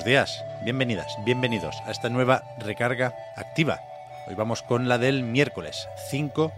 Buenos 0.00 0.32
días, 0.32 0.44
bienvenidas, 0.62 1.14
bienvenidos 1.26 1.82
a 1.84 1.90
esta 1.90 2.08
nueva 2.08 2.42
recarga 2.56 3.14
activa. 3.36 3.80
Hoy 4.26 4.34
vamos 4.34 4.62
con 4.62 4.88
la 4.88 4.96
del 4.96 5.24
miércoles 5.24 5.88
5 6.08 6.50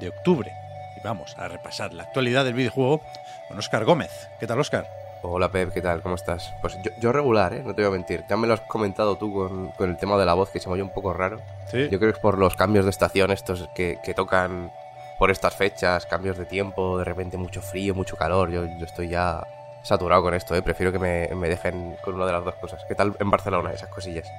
de 0.00 0.08
octubre 0.08 0.52
y 0.96 1.00
vamos 1.06 1.36
a 1.38 1.46
repasar 1.46 1.94
la 1.94 2.02
actualidad 2.02 2.44
del 2.44 2.54
videojuego 2.54 3.00
con 3.46 3.56
Óscar 3.56 3.84
Gómez. 3.84 4.28
¿Qué 4.40 4.48
tal, 4.48 4.58
Óscar? 4.58 4.88
Hola 5.22 5.48
Pep, 5.48 5.72
¿qué 5.72 5.80
tal? 5.80 6.02
¿Cómo 6.02 6.16
estás? 6.16 6.52
Pues 6.60 6.76
yo, 6.82 6.90
yo 7.00 7.12
regular, 7.12 7.52
¿eh? 7.52 7.62
No 7.64 7.72
te 7.72 7.82
voy 7.82 7.90
a 7.90 7.92
mentir. 7.92 8.24
Ya 8.28 8.36
me 8.36 8.48
lo 8.48 8.54
has 8.54 8.62
comentado 8.62 9.16
tú 9.16 9.32
con, 9.32 9.68
con 9.68 9.90
el 9.90 9.96
tema 9.96 10.18
de 10.18 10.26
la 10.26 10.34
voz, 10.34 10.50
que 10.50 10.58
se 10.58 10.68
me 10.68 10.74
oye 10.74 10.82
un 10.82 10.92
poco 10.92 11.12
raro. 11.12 11.40
Sí. 11.70 11.88
Yo 11.92 12.00
creo 12.00 12.10
que 12.10 12.16
es 12.16 12.18
por 12.18 12.36
los 12.36 12.56
cambios 12.56 12.84
de 12.84 12.90
estación 12.90 13.30
estos 13.30 13.68
que, 13.76 14.00
que 14.02 14.12
tocan 14.12 14.72
por 15.20 15.30
estas 15.30 15.54
fechas, 15.54 16.04
cambios 16.04 16.36
de 16.36 16.46
tiempo, 16.46 16.98
de 16.98 17.04
repente 17.04 17.36
mucho 17.36 17.62
frío, 17.62 17.94
mucho 17.94 18.16
calor. 18.16 18.50
Yo, 18.50 18.64
yo 18.64 18.84
estoy 18.84 19.06
ya 19.06 19.46
saturado 19.88 20.22
con 20.22 20.34
esto, 20.34 20.54
¿eh? 20.54 20.62
Prefiero 20.62 20.92
que 20.92 20.98
me, 20.98 21.28
me 21.34 21.48
dejen 21.48 21.96
con 22.02 22.14
una 22.14 22.26
de 22.26 22.32
las 22.32 22.44
dos 22.44 22.54
cosas. 22.56 22.84
¿Qué 22.86 22.94
tal 22.94 23.16
en 23.18 23.30
Barcelona, 23.30 23.72
esas 23.72 23.88
cosillas? 23.88 24.30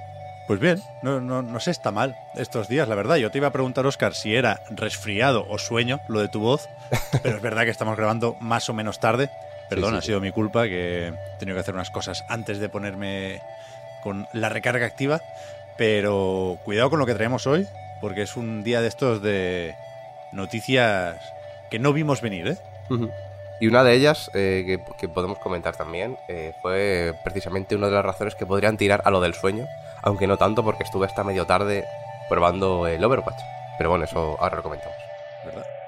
Pues 0.48 0.60
bien, 0.60 0.82
no, 1.04 1.20
no, 1.22 1.42
no 1.42 1.60
se 1.60 1.70
está 1.72 1.92
mal 1.92 2.16
estos 2.36 2.68
días, 2.68 2.88
la 2.88 2.96
verdad. 2.96 3.18
Yo 3.18 3.30
te 3.32 3.38
iba 3.38 3.48
a 3.48 3.52
preguntar, 3.52 3.86
Óscar, 3.86 4.14
si 4.16 4.36
era 4.36 4.62
resfriado 4.72 5.46
o 5.50 5.58
sueño 5.60 6.00
lo 6.08 6.22
de 6.22 6.28
tu 6.30 6.40
voz, 6.40 6.70
pero 7.24 7.36
es 7.38 7.42
verdad 7.42 7.64
que 7.66 7.70
estamos 7.70 7.98
grabando 7.98 8.36
más 8.40 8.70
o 8.70 8.74
menos 8.74 9.00
tarde. 9.00 9.30
Perdón, 9.70 9.90
Sí, 9.92 9.94
sí, 9.94 9.98
ha 9.98 10.02
sí. 10.02 10.08
sido 10.08 10.22
mi 10.22 10.32
culpa 10.32 10.64
que 10.64 11.08
he 11.10 11.14
tenido 11.40 11.56
que 11.56 11.62
hacer 11.62 11.76
unas 11.76 11.92
cosas 11.92 12.24
antes 12.30 12.60
de 12.60 12.70
ponerme 12.70 13.42
con 14.02 14.28
la 14.34 14.50
recarga 14.50 14.86
activa. 14.88 15.22
Pero 15.78 16.58
cuidado 16.66 16.90
con 16.90 17.00
lo 17.00 17.06
que 17.06 17.14
traemos 17.16 17.46
hoy, 17.48 17.68
porque 18.02 18.24
es 18.24 18.36
un 18.36 18.64
día 18.64 18.82
de 18.82 18.88
estos 18.88 19.22
de 19.22 19.76
noticias 20.34 21.16
que 21.70 21.80
no 21.80 21.94
vimos 21.94 22.22
venir, 22.22 22.48
¿eh? 22.48 22.58
Y 23.60 23.68
una 23.68 23.84
de 23.84 23.94
ellas, 23.94 24.32
eh, 24.34 24.80
que, 24.98 25.10
podemos 25.10 25.38
comentar 25.40 25.76
también, 25.76 26.18
eh, 26.28 26.54
fue 26.62 27.14
precisamente 27.24 27.76
una 27.76 27.88
de 27.88 27.94
las 27.94 28.06
razones 28.06 28.36
que 28.36 28.46
podrían 28.46 28.78
tirar 28.78 29.02
a 29.04 29.12
lo 29.12 29.20
del 29.20 29.34
sueño, 29.34 29.66
aunque 30.02 30.28
no 30.28 30.38
tanto 30.38 30.64
porque 30.64 30.84
estuve 30.84 31.06
hasta 31.06 31.24
medio 31.24 31.46
tarde 31.46 31.86
probando 32.30 32.88
el 32.88 33.04
Overwatch. 33.04 33.42
Pero 33.78 33.90
bueno, 33.90 34.06
eso 34.06 34.38
ahora 34.40 34.58
lo 34.58 34.64
comentamos. 34.64 34.98
¿Verdad? 35.46 35.79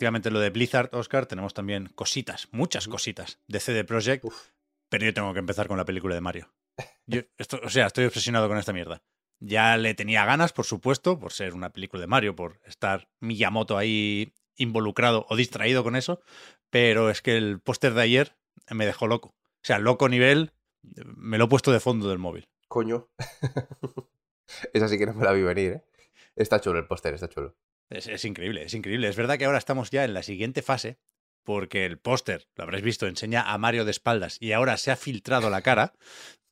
Efectivamente 0.00 0.30
lo 0.30 0.40
de 0.40 0.48
Blizzard, 0.48 0.88
Oscar. 0.94 1.26
Tenemos 1.26 1.52
también 1.52 1.90
cositas, 1.94 2.48
muchas 2.52 2.88
cositas 2.88 3.38
de 3.48 3.60
CD 3.60 3.84
Projekt. 3.84 4.24
Pero 4.88 5.04
yo 5.04 5.12
tengo 5.12 5.34
que 5.34 5.40
empezar 5.40 5.68
con 5.68 5.76
la 5.76 5.84
película 5.84 6.14
de 6.14 6.22
Mario. 6.22 6.54
Yo, 7.06 7.20
esto, 7.36 7.60
o 7.62 7.68
sea, 7.68 7.86
estoy 7.86 8.06
obsesionado 8.06 8.48
con 8.48 8.56
esta 8.56 8.72
mierda. 8.72 9.02
Ya 9.40 9.76
le 9.76 9.92
tenía 9.92 10.24
ganas, 10.24 10.54
por 10.54 10.64
supuesto, 10.64 11.18
por 11.18 11.32
ser 11.32 11.52
una 11.52 11.70
película 11.70 12.00
de 12.00 12.06
Mario, 12.06 12.34
por 12.34 12.60
estar 12.64 13.10
Miyamoto 13.20 13.76
ahí 13.76 14.32
involucrado 14.56 15.26
o 15.28 15.36
distraído 15.36 15.84
con 15.84 15.96
eso. 15.96 16.22
Pero 16.70 17.10
es 17.10 17.20
que 17.20 17.36
el 17.36 17.60
póster 17.60 17.92
de 17.92 18.00
ayer 18.00 18.36
me 18.70 18.86
dejó 18.86 19.06
loco. 19.06 19.28
O 19.28 19.64
sea, 19.64 19.78
loco 19.78 20.08
nivel, 20.08 20.52
me 21.04 21.36
lo 21.36 21.44
he 21.44 21.48
puesto 21.48 21.72
de 21.72 21.80
fondo 21.80 22.08
del 22.08 22.18
móvil. 22.18 22.48
Coño. 22.68 23.10
Esa 24.72 24.88
sí 24.88 24.96
que 24.96 25.04
no 25.04 25.12
me 25.12 25.26
la 25.26 25.32
vi 25.32 25.42
venir, 25.42 25.72
¿eh? 25.72 25.84
Está 26.36 26.58
chulo 26.58 26.78
el 26.78 26.86
póster, 26.86 27.12
está 27.12 27.28
chulo. 27.28 27.54
Es, 27.90 28.06
es 28.06 28.24
increíble, 28.24 28.62
es 28.62 28.74
increíble. 28.74 29.08
Es 29.08 29.16
verdad 29.16 29.36
que 29.38 29.44
ahora 29.44 29.58
estamos 29.58 29.90
ya 29.90 30.04
en 30.04 30.14
la 30.14 30.22
siguiente 30.22 30.62
fase, 30.62 30.98
porque 31.44 31.84
el 31.86 31.98
póster, 31.98 32.46
lo 32.56 32.64
habréis 32.64 32.84
visto, 32.84 33.06
enseña 33.06 33.42
a 33.52 33.58
Mario 33.58 33.84
de 33.84 33.90
espaldas 33.90 34.36
y 34.40 34.52
ahora 34.52 34.76
se 34.76 34.90
ha 34.90 34.96
filtrado 34.96 35.50
la 35.50 35.62
cara. 35.62 35.92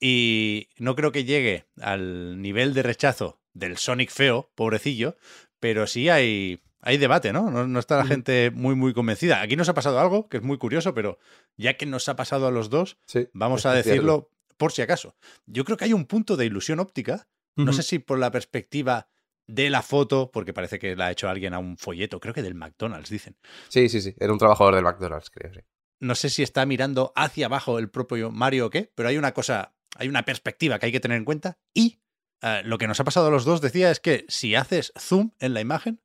Y 0.01 0.69
no 0.79 0.95
creo 0.95 1.13
que 1.13 1.25
llegue 1.25 1.67
al 1.81 2.41
nivel 2.41 2.73
de 2.75 2.83
rechazo 2.83 3.41
del 3.53 3.77
Sonic 3.79 4.11
feo, 4.11 4.51
pobrecillo, 4.55 5.17
pero 5.59 5.87
sí 5.89 6.09
hay, 6.09 6.61
hay 6.81 6.99
debate, 6.99 7.33
¿no? 7.33 7.51
¿no? 7.51 7.67
no 7.67 7.79
está 7.81 7.97
la 7.99 8.07
gente 8.07 8.51
muy, 8.55 8.77
muy 8.77 8.93
convencida. 8.95 9.41
Aquí 9.43 9.57
nos 9.57 9.69
ha 9.69 9.75
pasado 9.75 9.99
algo 9.99 10.29
que 10.29 10.37
es 10.37 10.43
muy 10.43 10.57
curioso, 10.59 10.95
pero 10.95 11.19
ya 11.57 11.75
que 11.77 11.87
nos 11.87 12.09
ha 12.09 12.15
pasado 12.17 12.47
a 12.47 12.53
los 12.53 12.71
dos, 12.71 12.97
Sí. 13.07 13.29
vamos 13.33 13.67
a 13.67 13.73
cierto. 13.73 13.89
decirlo 13.89 14.31
por 14.57 14.73
si 14.73 14.83
acaso. 14.83 15.17
Yo 15.47 15.65
creo 15.65 15.77
que 15.77 15.85
hay 15.87 15.93
un 15.93 16.07
punto 16.07 16.37
de 16.37 16.47
ilusión 16.47 16.81
óptica 16.81 17.29
no 17.57 17.73
sé 17.73 17.83
si 17.83 17.99
por 17.99 18.21
la 18.21 18.31
perspectiva 18.31 19.09
de 19.49 19.71
la 19.71 19.83
foto, 19.83 20.31
porque 20.31 20.53
parece 20.53 20.79
que 20.79 20.95
la 20.95 21.07
ha 21.07 21.11
hecho 21.11 21.29
alguien 21.29 21.55
a 21.55 21.59
un 21.59 21.77
folleto, 21.77 22.21
creo 22.21 22.33
que 22.35 22.43
del 22.43 22.55
McDonald's, 22.55 23.11
dicen. 23.11 23.37
Sí, 23.69 23.89
sí, 23.89 24.01
sí. 24.01 24.15
Era 24.19 24.33
un 24.33 24.39
trabajador 24.39 24.75
del 24.77 24.85
McDonald's, 24.85 25.31
creo, 25.31 25.53
sí. 25.53 25.61
No 26.01 26.15
sé 26.15 26.31
si 26.31 26.45
está 26.45 26.65
mirando 26.67 27.13
hacia 27.17 27.47
abajo 27.47 27.79
el 27.81 27.91
propio 27.91 28.31
Mario 28.31 28.67
o 28.67 28.71
qué, 28.71 28.93
pero 28.95 29.09
hay 29.09 29.17
una 29.17 29.33
cosa, 29.35 29.75
hay 29.97 30.09
una 30.09 30.25
perspectiva 30.25 30.79
que 30.79 30.87
hay 30.87 30.93
que 30.93 31.01
tener 31.01 31.17
en 31.19 31.25
cuenta. 31.25 31.59
Y 31.75 31.99
eh, 32.43 32.63
lo 32.65 32.79
que 32.79 32.87
nos 32.87 33.01
ha 33.01 33.05
pasado 33.05 33.27
a 33.27 33.31
los 33.31 33.45
dos, 33.45 33.61
decía, 33.61 33.91
es 33.91 33.99
que 33.99 34.25
si 34.29 34.55
haces 34.55 34.93
zoom 34.97 35.33
en 35.41 35.55
la 35.55 35.61
imagen, 35.61 36.01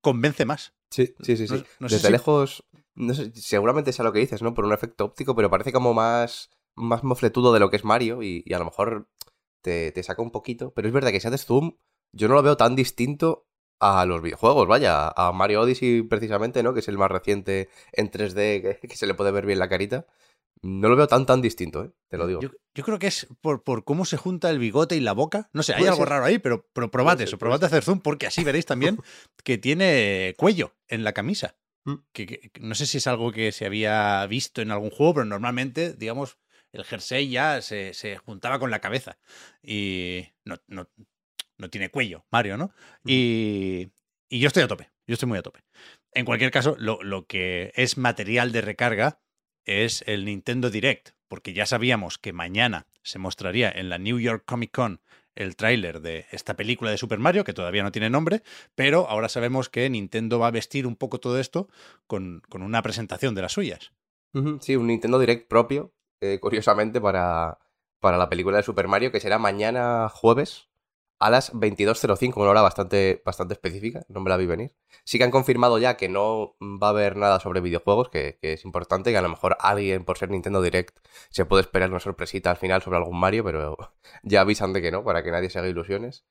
convence 0.00 0.44
más. 0.46 0.74
Sí, 0.90 1.14
sí, 1.20 1.36
sí, 1.36 1.46
sí. 1.46 1.62
No- 1.78 1.88
Desde 1.88 2.06
si- 2.08 2.12
lejos, 2.12 2.64
no 2.94 3.12
sé, 3.14 3.30
seguramente 3.34 3.92
sea 3.92 4.04
lo 4.04 4.12
que 4.12 4.20
dices, 4.20 4.40
¿no? 4.42 4.54
Por 4.54 4.64
un 4.64 4.72
efecto 4.72 5.04
óptico, 5.04 5.36
pero 5.36 5.50
parece 5.50 5.70
como 5.70 5.94
más, 5.94 6.50
más 6.74 7.04
mofletudo 7.04 7.52
de 7.52 7.60
lo 7.60 7.70
que 7.70 7.76
es 7.76 7.84
Mario 7.84 8.22
y, 8.22 8.42
y 8.46 8.54
a 8.54 8.58
lo 8.58 8.64
mejor 8.64 9.08
te, 9.62 9.92
te 9.92 10.02
saca 10.02 10.22
un 10.22 10.30
poquito. 10.30 10.72
Pero 10.74 10.88
es 10.88 10.94
verdad 10.94 11.10
que 11.10 11.20
si 11.20 11.28
haces 11.28 11.44
zoom, 11.44 11.76
yo 12.12 12.28
no 12.28 12.34
lo 12.34 12.42
veo 12.42 12.56
tan 12.56 12.76
distinto 12.76 13.46
a 13.80 14.06
los 14.06 14.22
videojuegos, 14.22 14.66
vaya, 14.66 15.08
a 15.14 15.32
Mario 15.32 15.60
Odyssey 15.62 16.02
precisamente, 16.02 16.62
¿no? 16.62 16.72
Que 16.72 16.80
es 16.80 16.88
el 16.88 16.96
más 16.98 17.10
reciente 17.10 17.68
en 17.92 18.10
3D, 18.10 18.78
que, 18.80 18.88
que 18.88 18.96
se 18.96 19.06
le 19.06 19.14
puede 19.14 19.30
ver 19.32 19.44
bien 19.46 19.58
la 19.58 19.68
carita. 19.68 20.06
No 20.62 20.88
lo 20.88 20.96
veo 20.96 21.06
tan, 21.06 21.26
tan 21.26 21.42
distinto, 21.42 21.84
¿eh? 21.84 21.90
Te 22.08 22.16
lo 22.16 22.26
digo. 22.26 22.40
Yo, 22.40 22.48
yo 22.74 22.84
creo 22.84 22.98
que 22.98 23.08
es 23.08 23.26
por, 23.42 23.62
por 23.62 23.84
cómo 23.84 24.06
se 24.06 24.16
junta 24.16 24.48
el 24.48 24.58
bigote 24.58 24.96
y 24.96 25.00
la 25.00 25.12
boca. 25.12 25.50
No 25.52 25.62
sé, 25.62 25.74
hay 25.74 25.84
algo 25.84 25.98
ser. 25.98 26.08
raro 26.08 26.24
ahí, 26.24 26.38
pero, 26.38 26.66
pero 26.72 26.90
probad 26.90 27.20
eso, 27.20 27.36
probad 27.36 27.62
hacer 27.62 27.84
zoom, 27.84 28.00
porque 28.00 28.26
así 28.26 28.42
veréis 28.42 28.64
también 28.64 28.98
que 29.44 29.58
tiene 29.58 30.34
cuello 30.38 30.74
en 30.88 31.04
la 31.04 31.12
camisa. 31.12 31.56
Mm. 31.84 31.94
Que, 32.12 32.26
que- 32.26 32.50
que 32.50 32.60
no 32.62 32.74
sé 32.74 32.86
si 32.86 32.96
es 32.98 33.06
algo 33.06 33.30
que 33.30 33.52
se 33.52 33.66
había 33.66 34.26
visto 34.26 34.62
en 34.62 34.70
algún 34.70 34.90
juego, 34.90 35.12
pero 35.14 35.26
normalmente, 35.26 35.92
digamos, 35.92 36.38
el 36.72 36.84
jersey 36.84 37.28
ya 37.28 37.60
se, 37.60 37.92
se 37.92 38.16
juntaba 38.16 38.58
con 38.58 38.70
la 38.70 38.80
cabeza. 38.80 39.18
Y 39.62 40.24
no, 40.46 40.56
no, 40.66 40.88
no 41.58 41.70
tiene 41.70 41.90
cuello, 41.90 42.24
Mario, 42.30 42.56
¿no? 42.56 42.72
Y, 43.04 43.88
y 44.28 44.40
yo 44.40 44.48
estoy 44.48 44.62
a 44.62 44.68
tope, 44.68 44.90
yo 45.06 45.14
estoy 45.14 45.28
muy 45.28 45.38
a 45.38 45.42
tope. 45.42 45.60
En 46.12 46.24
cualquier 46.24 46.50
caso, 46.50 46.76
lo, 46.78 47.02
lo 47.02 47.26
que 47.26 47.72
es 47.74 47.98
material 47.98 48.52
de 48.52 48.60
recarga 48.60 49.20
es 49.64 50.02
el 50.06 50.24
Nintendo 50.24 50.70
Direct, 50.70 51.10
porque 51.28 51.52
ya 51.52 51.66
sabíamos 51.66 52.18
que 52.18 52.32
mañana 52.32 52.86
se 53.02 53.18
mostraría 53.18 53.70
en 53.70 53.88
la 53.88 53.98
New 53.98 54.18
York 54.18 54.44
Comic 54.46 54.72
Con 54.72 55.00
el 55.34 55.54
tráiler 55.54 56.00
de 56.00 56.26
esta 56.30 56.54
película 56.54 56.90
de 56.90 56.96
Super 56.96 57.18
Mario, 57.18 57.44
que 57.44 57.52
todavía 57.52 57.82
no 57.82 57.92
tiene 57.92 58.10
nombre, 58.10 58.42
pero 58.74 59.08
ahora 59.08 59.28
sabemos 59.28 59.68
que 59.68 59.88
Nintendo 59.90 60.38
va 60.38 60.48
a 60.48 60.52
vestir 60.52 60.86
un 60.86 60.96
poco 60.96 61.20
todo 61.20 61.38
esto 61.38 61.68
con, 62.06 62.42
con 62.48 62.62
una 62.62 62.82
presentación 62.82 63.34
de 63.34 63.42
las 63.42 63.52
suyas. 63.52 63.92
Sí, 64.60 64.76
un 64.76 64.88
Nintendo 64.88 65.18
Direct 65.18 65.48
propio, 65.48 65.94
eh, 66.20 66.38
curiosamente, 66.40 67.00
para, 67.00 67.58
para 68.00 68.18
la 68.18 68.28
película 68.28 68.58
de 68.58 68.62
Super 68.62 68.86
Mario, 68.86 69.10
que 69.10 69.20
será 69.20 69.38
mañana 69.38 70.08
jueves 70.10 70.68
a 71.18 71.30
las 71.30 71.52
22.05, 71.52 72.36
una 72.36 72.50
hora 72.50 72.62
bastante, 72.62 73.22
bastante 73.24 73.54
específica, 73.54 74.04
no 74.08 74.20
me 74.20 74.30
la 74.30 74.36
vi 74.36 74.46
venir. 74.46 74.74
Sí 75.04 75.18
que 75.18 75.24
han 75.24 75.30
confirmado 75.30 75.78
ya 75.78 75.96
que 75.96 76.08
no 76.08 76.56
va 76.60 76.88
a 76.88 76.90
haber 76.90 77.16
nada 77.16 77.40
sobre 77.40 77.60
videojuegos, 77.60 78.10
que, 78.10 78.38
que 78.40 78.52
es 78.54 78.64
importante, 78.64 79.10
que 79.10 79.16
a 79.16 79.22
lo 79.22 79.28
mejor 79.28 79.56
alguien, 79.60 80.04
por 80.04 80.18
ser 80.18 80.30
Nintendo 80.30 80.60
Direct, 80.60 80.98
se 81.30 81.46
puede 81.46 81.62
esperar 81.62 81.90
una 81.90 82.00
sorpresita 82.00 82.50
al 82.50 82.56
final 82.56 82.82
sobre 82.82 82.98
algún 82.98 83.18
Mario, 83.18 83.44
pero 83.44 83.76
ya 84.22 84.42
avisan 84.42 84.72
de 84.72 84.82
que 84.82 84.90
no, 84.90 85.04
para 85.04 85.22
que 85.22 85.30
nadie 85.30 85.50
se 85.50 85.58
haga 85.58 85.68
ilusiones. 85.68 86.26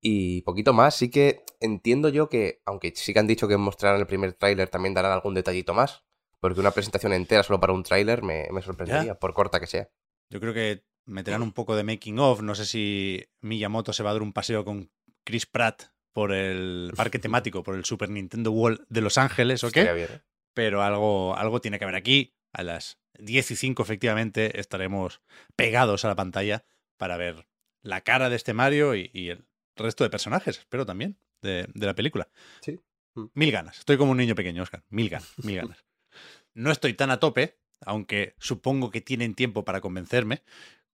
Y 0.00 0.42
poquito 0.42 0.72
más, 0.72 0.94
sí 0.94 1.10
que 1.10 1.44
entiendo 1.60 2.10
yo 2.10 2.28
que, 2.28 2.60
aunque 2.66 2.92
sí 2.94 3.12
que 3.12 3.18
han 3.18 3.26
dicho 3.26 3.48
que 3.48 3.56
mostrarán 3.56 4.00
el 4.00 4.06
primer 4.06 4.34
tráiler, 4.34 4.68
también 4.68 4.94
darán 4.94 5.12
algún 5.12 5.34
detallito 5.34 5.72
más, 5.72 6.04
porque 6.40 6.60
una 6.60 6.70
presentación 6.70 7.12
entera 7.14 7.42
solo 7.42 7.58
para 7.58 7.72
un 7.72 7.82
tráiler 7.82 8.22
me, 8.22 8.46
me 8.52 8.60
sorprendería, 8.60 9.18
por 9.18 9.32
corta 9.32 9.58
que 9.58 9.66
sea. 9.66 9.88
Yo 10.30 10.40
creo 10.40 10.52
que 10.52 10.84
meterán 11.06 11.42
un 11.42 11.52
poco 11.52 11.76
de 11.76 11.84
making 11.84 12.18
of. 12.18 12.42
No 12.42 12.54
sé 12.54 12.66
si 12.66 13.24
Miyamoto 13.40 13.92
se 13.92 14.02
va 14.02 14.10
a 14.10 14.12
dar 14.14 14.22
un 14.22 14.32
paseo 14.32 14.64
con 14.64 14.90
Chris 15.24 15.46
Pratt 15.46 15.84
por 16.12 16.32
el 16.32 16.92
parque 16.96 17.18
temático, 17.18 17.62
por 17.62 17.74
el 17.74 17.84
Super 17.84 18.10
Nintendo 18.10 18.50
World 18.50 18.84
de 18.88 19.00
Los 19.00 19.18
Ángeles 19.18 19.64
o 19.64 19.70
qué. 19.70 19.92
Bien, 19.92 20.08
¿eh? 20.10 20.22
Pero 20.54 20.82
algo, 20.82 21.36
algo 21.36 21.60
tiene 21.60 21.78
que 21.78 21.84
haber 21.84 21.96
aquí. 21.96 22.34
a 22.52 22.62
las 22.62 22.98
10 23.18 23.50
y 23.50 23.56
5 23.56 23.82
efectivamente 23.82 24.60
estaremos 24.60 25.22
pegados 25.56 26.04
a 26.04 26.08
la 26.08 26.16
pantalla 26.16 26.64
para 26.96 27.16
ver 27.16 27.46
la 27.82 28.02
cara 28.02 28.28
de 28.28 28.36
este 28.36 28.52
Mario 28.54 28.94
y, 28.94 29.10
y 29.12 29.28
el 29.30 29.46
resto 29.76 30.04
de 30.04 30.10
personajes, 30.10 30.58
espero 30.58 30.84
también, 30.86 31.18
de, 31.42 31.66
de 31.72 31.86
la 31.86 31.94
película. 31.94 32.28
Sí. 32.60 32.80
Mm. 33.14 33.26
Mil 33.34 33.52
ganas. 33.52 33.78
Estoy 33.78 33.96
como 33.96 34.12
un 34.12 34.18
niño 34.18 34.34
pequeño, 34.34 34.62
Oscar. 34.62 34.84
Mil 34.88 35.08
ganas, 35.08 35.32
mil 35.42 35.56
ganas. 35.56 35.84
No 36.54 36.70
estoy 36.70 36.94
tan 36.94 37.10
a 37.10 37.20
tope, 37.20 37.58
aunque 37.82 38.34
supongo 38.38 38.90
que 38.90 39.02
tienen 39.02 39.34
tiempo 39.34 39.66
para 39.66 39.82
convencerme, 39.82 40.42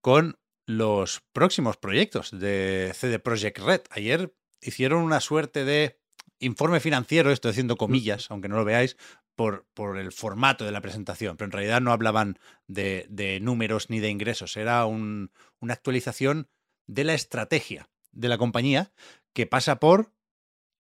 con 0.02 0.38
los 0.66 1.22
próximos 1.32 1.78
proyectos 1.78 2.30
de 2.38 2.92
CD 2.94 3.18
Projekt 3.18 3.58
Red. 3.58 3.80
Ayer 3.90 4.34
hicieron 4.60 5.02
una 5.02 5.20
suerte 5.20 5.64
de 5.64 5.98
informe 6.38 6.80
financiero, 6.80 7.30
estoy 7.30 7.52
haciendo 7.52 7.76
comillas, 7.76 8.30
aunque 8.30 8.48
no 8.48 8.56
lo 8.56 8.64
veáis, 8.64 8.96
por, 9.34 9.66
por 9.74 9.96
el 9.98 10.12
formato 10.12 10.64
de 10.64 10.72
la 10.72 10.82
presentación, 10.82 11.36
pero 11.36 11.46
en 11.46 11.52
realidad 11.52 11.80
no 11.80 11.90
hablaban 11.92 12.38
de, 12.66 13.06
de 13.08 13.40
números 13.40 13.88
ni 13.88 13.98
de 14.00 14.10
ingresos, 14.10 14.56
era 14.58 14.84
un- 14.84 15.32
una 15.60 15.72
actualización 15.72 16.48
de 16.86 17.04
la 17.04 17.14
estrategia 17.14 17.88
de 18.10 18.28
la 18.28 18.36
compañía 18.38 18.92
que 19.32 19.46
pasa 19.46 19.80
por 19.80 20.12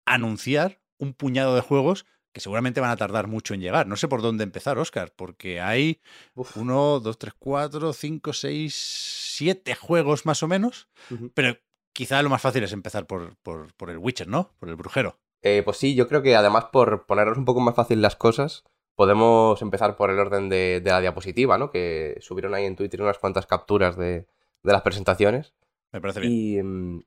anunciar 0.06 0.82
un 0.98 1.14
puñado 1.14 1.56
de 1.56 1.62
juegos 1.62 2.06
que 2.34 2.42
seguramente 2.42 2.82
van 2.82 2.90
a 2.90 2.98
tardar 2.98 3.28
mucho 3.28 3.54
en 3.54 3.62
llegar. 3.62 3.88
No 3.88 3.96
sé 3.96 4.08
por 4.08 4.22
dónde 4.22 4.44
empezar, 4.44 4.78
Oscar, 4.78 5.14
porque 5.16 5.62
hay 5.62 6.02
Uf. 6.36 6.58
uno, 6.58 7.00
dos, 7.00 7.18
tres, 7.18 7.34
cuatro, 7.38 7.94
cinco, 7.94 8.34
seis, 8.34 8.76
siete 8.76 9.76
juegos 9.76 10.26
más 10.26 10.44
o 10.44 10.48
menos, 10.48 10.90
pero 11.34 11.58
quizá 11.94 12.22
lo 12.22 12.30
más 12.30 12.42
fácil 12.42 12.64
es 12.64 12.74
empezar 12.74 13.06
por, 13.08 13.36
por, 13.38 13.74
por 13.76 13.90
el 13.90 14.00
Witcher, 14.00 14.28
¿no? 14.28 14.52
Por 14.60 14.70
el 14.70 14.76
brujero. 14.76 15.20
Eh, 15.44 15.62
pues 15.64 15.78
sí, 15.78 15.94
yo 15.94 16.08
creo 16.08 16.22
que 16.22 16.36
además 16.36 16.66
por 16.72 17.06
ponernos 17.06 17.38
un 17.38 17.46
poco 17.46 17.60
más 17.60 17.76
fácil 17.76 18.02
las 18.02 18.16
cosas, 18.16 18.64
podemos 18.96 19.62
empezar 19.62 19.96
por 19.96 20.10
el 20.10 20.20
orden 20.20 20.50
de, 20.50 20.82
de 20.84 20.92
la 20.92 21.02
diapositiva, 21.02 21.58
¿no? 21.58 21.70
Que 21.70 22.18
subieron 22.22 22.54
ahí 22.54 22.66
en 22.66 22.76
Twitter 22.76 23.02
unas 23.02 23.20
cuantas 23.20 23.46
capturas 23.46 23.98
de, 23.98 24.26
de 24.64 24.72
las 24.72 24.82
presentaciones. 24.82 25.54
Me 25.92 26.02
parece 26.02 26.22
bien. 26.22 26.32
Y, 26.34 26.64
mm, 26.64 27.04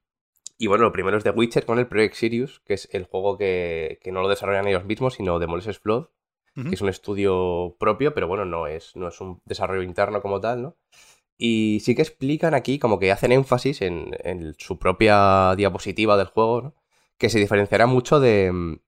y 0.58 0.66
bueno, 0.68 0.84
lo 0.84 0.92
primero 0.92 1.16
es 1.16 1.24
The 1.24 1.30
Witcher 1.30 1.66
con 1.66 1.78
el 1.78 1.86
Project 1.86 2.14
Sirius, 2.14 2.60
que 2.60 2.74
es 2.74 2.88
el 2.92 3.04
juego 3.04 3.36
que, 3.36 3.98
que 4.02 4.12
no 4.12 4.22
lo 4.22 4.28
desarrollan 4.28 4.66
ellos 4.66 4.84
mismos, 4.84 5.14
sino 5.14 5.38
Demolishes 5.38 5.78
Flood, 5.78 6.06
que 6.54 6.74
es 6.74 6.80
un 6.80 6.88
estudio 6.88 7.76
propio, 7.78 8.14
pero 8.14 8.28
bueno, 8.28 8.46
no 8.46 8.66
es, 8.66 8.96
no 8.96 9.08
es 9.08 9.20
un 9.20 9.42
desarrollo 9.44 9.82
interno 9.82 10.22
como 10.22 10.40
tal, 10.40 10.62
¿no? 10.62 10.76
Y 11.36 11.80
sí 11.84 11.94
que 11.94 12.00
explican 12.00 12.54
aquí, 12.54 12.78
como 12.78 12.98
que 12.98 13.12
hacen 13.12 13.30
énfasis 13.30 13.82
en, 13.82 14.16
en 14.20 14.54
su 14.56 14.78
propia 14.78 15.54
diapositiva 15.54 16.16
del 16.16 16.28
juego, 16.28 16.62
¿no? 16.62 16.74
Que 17.18 17.28
se 17.28 17.38
diferenciará 17.38 17.86
mucho 17.86 18.20
de, 18.20 18.78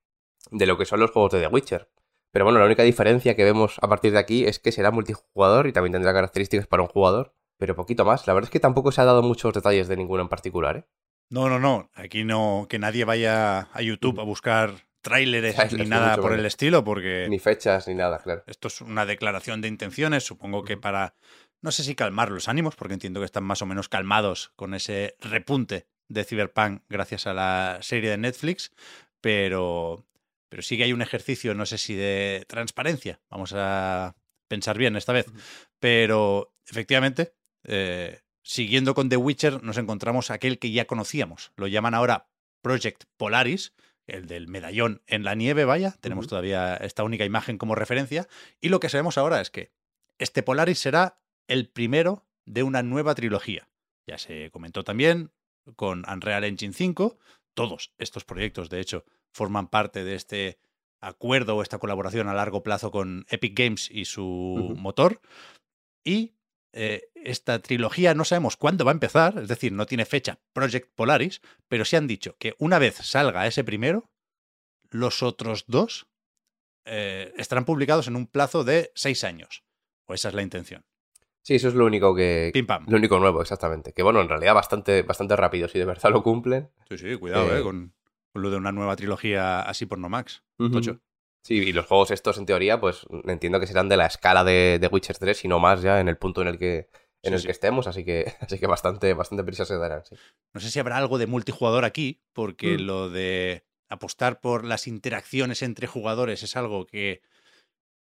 de 0.50 0.66
lo 0.66 0.78
que 0.78 0.86
son 0.86 1.00
los 1.00 1.10
juegos 1.10 1.32
de 1.32 1.40
The 1.40 1.48
Witcher. 1.48 1.90
Pero 2.30 2.46
bueno, 2.46 2.58
la 2.58 2.64
única 2.64 2.84
diferencia 2.84 3.36
que 3.36 3.44
vemos 3.44 3.78
a 3.82 3.88
partir 3.88 4.12
de 4.12 4.18
aquí 4.18 4.46
es 4.46 4.58
que 4.58 4.72
será 4.72 4.90
multijugador 4.90 5.66
y 5.66 5.72
también 5.72 5.92
tendrá 5.92 6.14
características 6.14 6.66
para 6.66 6.82
un 6.82 6.88
jugador, 6.88 7.34
pero 7.58 7.76
poquito 7.76 8.06
más. 8.06 8.26
La 8.26 8.32
verdad 8.32 8.48
es 8.48 8.52
que 8.52 8.60
tampoco 8.60 8.92
se 8.92 9.02
ha 9.02 9.04
dado 9.04 9.22
muchos 9.22 9.52
detalles 9.52 9.88
de 9.88 9.96
ninguno 9.98 10.22
en 10.22 10.28
particular, 10.28 10.76
¿eh? 10.78 10.84
No, 11.30 11.48
no, 11.48 11.58
no. 11.58 11.90
Aquí 11.94 12.24
no, 12.24 12.66
que 12.68 12.78
nadie 12.78 13.04
vaya 13.04 13.68
a 13.72 13.82
YouTube 13.82 14.20
a 14.20 14.24
buscar 14.24 14.88
tráileres 15.00 15.72
ni 15.72 15.86
nada 15.86 16.16
por 16.16 16.32
el 16.32 16.44
estilo, 16.44 16.84
porque 16.84 17.26
Ni 17.28 17.38
fechas 17.38 17.88
ni 17.88 17.94
nada, 17.94 18.18
claro. 18.18 18.42
esto 18.46 18.68
es 18.68 18.80
una 18.80 19.06
declaración 19.06 19.60
de 19.60 19.68
intenciones, 19.68 20.24
supongo 20.24 20.64
que 20.64 20.76
para, 20.76 21.14
no 21.62 21.70
sé 21.70 21.84
si 21.84 21.94
calmar 21.94 22.30
los 22.30 22.48
ánimos, 22.48 22.76
porque 22.76 22.94
entiendo 22.94 23.20
que 23.20 23.26
están 23.26 23.44
más 23.44 23.62
o 23.62 23.66
menos 23.66 23.88
calmados 23.88 24.52
con 24.56 24.74
ese 24.74 25.16
repunte 25.20 25.86
de 26.08 26.24
Cyberpunk 26.24 26.82
gracias 26.88 27.26
a 27.26 27.34
la 27.34 27.78
serie 27.80 28.10
de 28.10 28.18
Netflix, 28.18 28.72
pero, 29.20 30.04
pero 30.48 30.62
sí 30.62 30.76
que 30.76 30.84
hay 30.84 30.92
un 30.92 31.02
ejercicio, 31.02 31.54
no 31.54 31.66
sé 31.66 31.78
si 31.78 31.94
de 31.94 32.44
transparencia, 32.48 33.20
vamos 33.30 33.52
a 33.54 34.16
pensar 34.48 34.78
bien 34.78 34.96
esta 34.96 35.12
vez, 35.12 35.26
pero 35.78 36.54
efectivamente, 36.66 37.34
eh, 37.64 38.20
siguiendo 38.48 38.94
con 38.94 39.10
The 39.10 39.18
Witcher, 39.18 39.62
nos 39.62 39.76
encontramos 39.76 40.30
aquel 40.30 40.58
que 40.58 40.70
ya 40.70 40.86
conocíamos, 40.86 41.52
lo 41.56 41.66
llaman 41.66 41.92
ahora 41.92 42.30
Project 42.62 43.04
Polaris, 43.18 43.74
el 44.06 44.26
del 44.26 44.48
medallón 44.48 45.02
en 45.06 45.22
la 45.22 45.34
nieve, 45.34 45.66
vaya, 45.66 45.96
tenemos 46.00 46.28
todavía 46.28 46.74
esta 46.76 47.04
única 47.04 47.26
imagen 47.26 47.58
como 47.58 47.74
referencia, 47.74 48.26
y 48.62 48.70
lo 48.70 48.80
que 48.80 48.88
sabemos 48.88 49.18
ahora 49.18 49.42
es 49.42 49.50
que 49.50 49.70
este 50.16 50.42
Polaris 50.42 50.78
será 50.78 51.20
el 51.46 51.68
primero 51.68 52.26
de 52.46 52.62
una 52.62 52.82
nueva 52.82 53.14
trilogía. 53.14 53.68
Ya 54.06 54.16
se 54.16 54.50
comentó 54.50 54.82
también 54.82 55.30
con 55.76 56.06
Unreal 56.10 56.44
Engine 56.44 56.72
5, 56.72 57.18
todos 57.52 57.92
estos 57.98 58.24
proyectos, 58.24 58.70
de 58.70 58.80
hecho, 58.80 59.04
forman 59.30 59.68
parte 59.68 60.04
de 60.04 60.14
este 60.14 60.58
acuerdo 61.02 61.54
o 61.54 61.62
esta 61.62 61.78
colaboración 61.78 62.28
a 62.28 62.34
largo 62.34 62.62
plazo 62.62 62.90
con 62.90 63.26
Epic 63.28 63.58
Games 63.58 63.90
y 63.90 64.06
su 64.06 64.74
motor. 64.78 65.20
Y 66.02 66.32
eh, 66.72 67.10
esta 67.14 67.58
trilogía 67.60 68.14
no 68.14 68.24
sabemos 68.24 68.56
cuándo 68.56 68.84
va 68.84 68.90
a 68.90 68.94
empezar, 68.94 69.38
es 69.38 69.48
decir, 69.48 69.72
no 69.72 69.86
tiene 69.86 70.04
fecha 70.04 70.38
Project 70.52 70.92
Polaris, 70.94 71.40
pero 71.68 71.84
se 71.84 71.96
han 71.96 72.06
dicho 72.06 72.36
que 72.38 72.54
una 72.58 72.78
vez 72.78 72.96
salga 72.96 73.46
ese 73.46 73.64
primero, 73.64 74.10
los 74.90 75.22
otros 75.22 75.64
dos 75.66 76.06
eh, 76.84 77.32
estarán 77.36 77.64
publicados 77.64 78.08
en 78.08 78.16
un 78.16 78.26
plazo 78.26 78.64
de 78.64 78.92
seis 78.94 79.24
años. 79.24 79.64
O 80.06 80.14
esa 80.14 80.28
es 80.28 80.34
la 80.34 80.42
intención. 80.42 80.84
Sí, 81.42 81.54
eso 81.54 81.68
es 81.68 81.74
lo 81.74 81.86
único 81.86 82.14
que. 82.14 82.50
Pim 82.52 82.66
pam. 82.66 82.86
Lo 82.88 82.96
único 82.96 83.18
nuevo, 83.18 83.40
exactamente. 83.42 83.92
Que 83.92 84.02
bueno, 84.02 84.20
en 84.20 84.28
realidad 84.28 84.54
bastante, 84.54 85.02
bastante 85.02 85.36
rápido, 85.36 85.68
si 85.68 85.78
de 85.78 85.84
verdad 85.84 86.10
lo 86.10 86.22
cumplen. 86.22 86.70
Sí, 86.88 86.98
sí, 86.98 87.16
cuidado, 87.16 87.54
Eh, 87.54 87.60
eh, 87.60 87.62
con, 87.62 87.94
con 88.32 88.42
lo 88.42 88.50
de 88.50 88.56
una 88.56 88.72
nueva 88.72 88.96
trilogía 88.96 89.60
así 89.62 89.86
por 89.86 89.98
no 89.98 90.08
Max. 90.08 90.42
Tocho. 90.56 91.00
Sí, 91.42 91.54
y 91.54 91.72
los 91.72 91.86
juegos 91.86 92.10
estos, 92.10 92.36
en 92.38 92.46
teoría, 92.46 92.80
pues 92.80 93.06
entiendo 93.24 93.58
que 93.60 93.66
serán 93.66 93.88
de 93.88 93.96
la 93.96 94.06
escala 94.06 94.44
de, 94.44 94.78
de 94.80 94.86
Witcher 94.88 95.16
3 95.18 95.44
y 95.44 95.48
no 95.48 95.58
más 95.58 95.80
ya 95.82 96.00
en 96.00 96.08
el 96.08 96.18
punto 96.18 96.42
en 96.42 96.48
el 96.48 96.58
que, 96.58 96.88
en 97.22 97.30
Sí, 97.30 97.32
el 97.32 97.40
sí. 97.40 97.46
que 97.46 97.52
estemos, 97.52 97.86
así 97.86 98.04
que, 98.04 98.32
así 98.40 98.58
que 98.58 98.66
bastante, 98.66 99.14
bastante 99.14 99.44
prisa 99.44 99.64
se 99.64 99.76
darán, 99.78 100.04
sí. 100.04 100.16
No 100.52 100.60
sé 100.60 100.70
si 100.70 100.78
habrá 100.78 100.96
algo 100.98 101.16
de 101.18 101.26
multijugador 101.26 101.84
aquí, 101.84 102.20
porque 102.32 102.76
Mm. 102.78 102.82
lo 102.82 103.08
de 103.10 103.64
apostar 103.88 104.40
por 104.40 104.64
las 104.64 104.86
interacciones 104.86 105.62
entre 105.62 105.86
jugadores 105.86 106.42
es 106.42 106.56
algo 106.56 106.84
que 106.86 107.22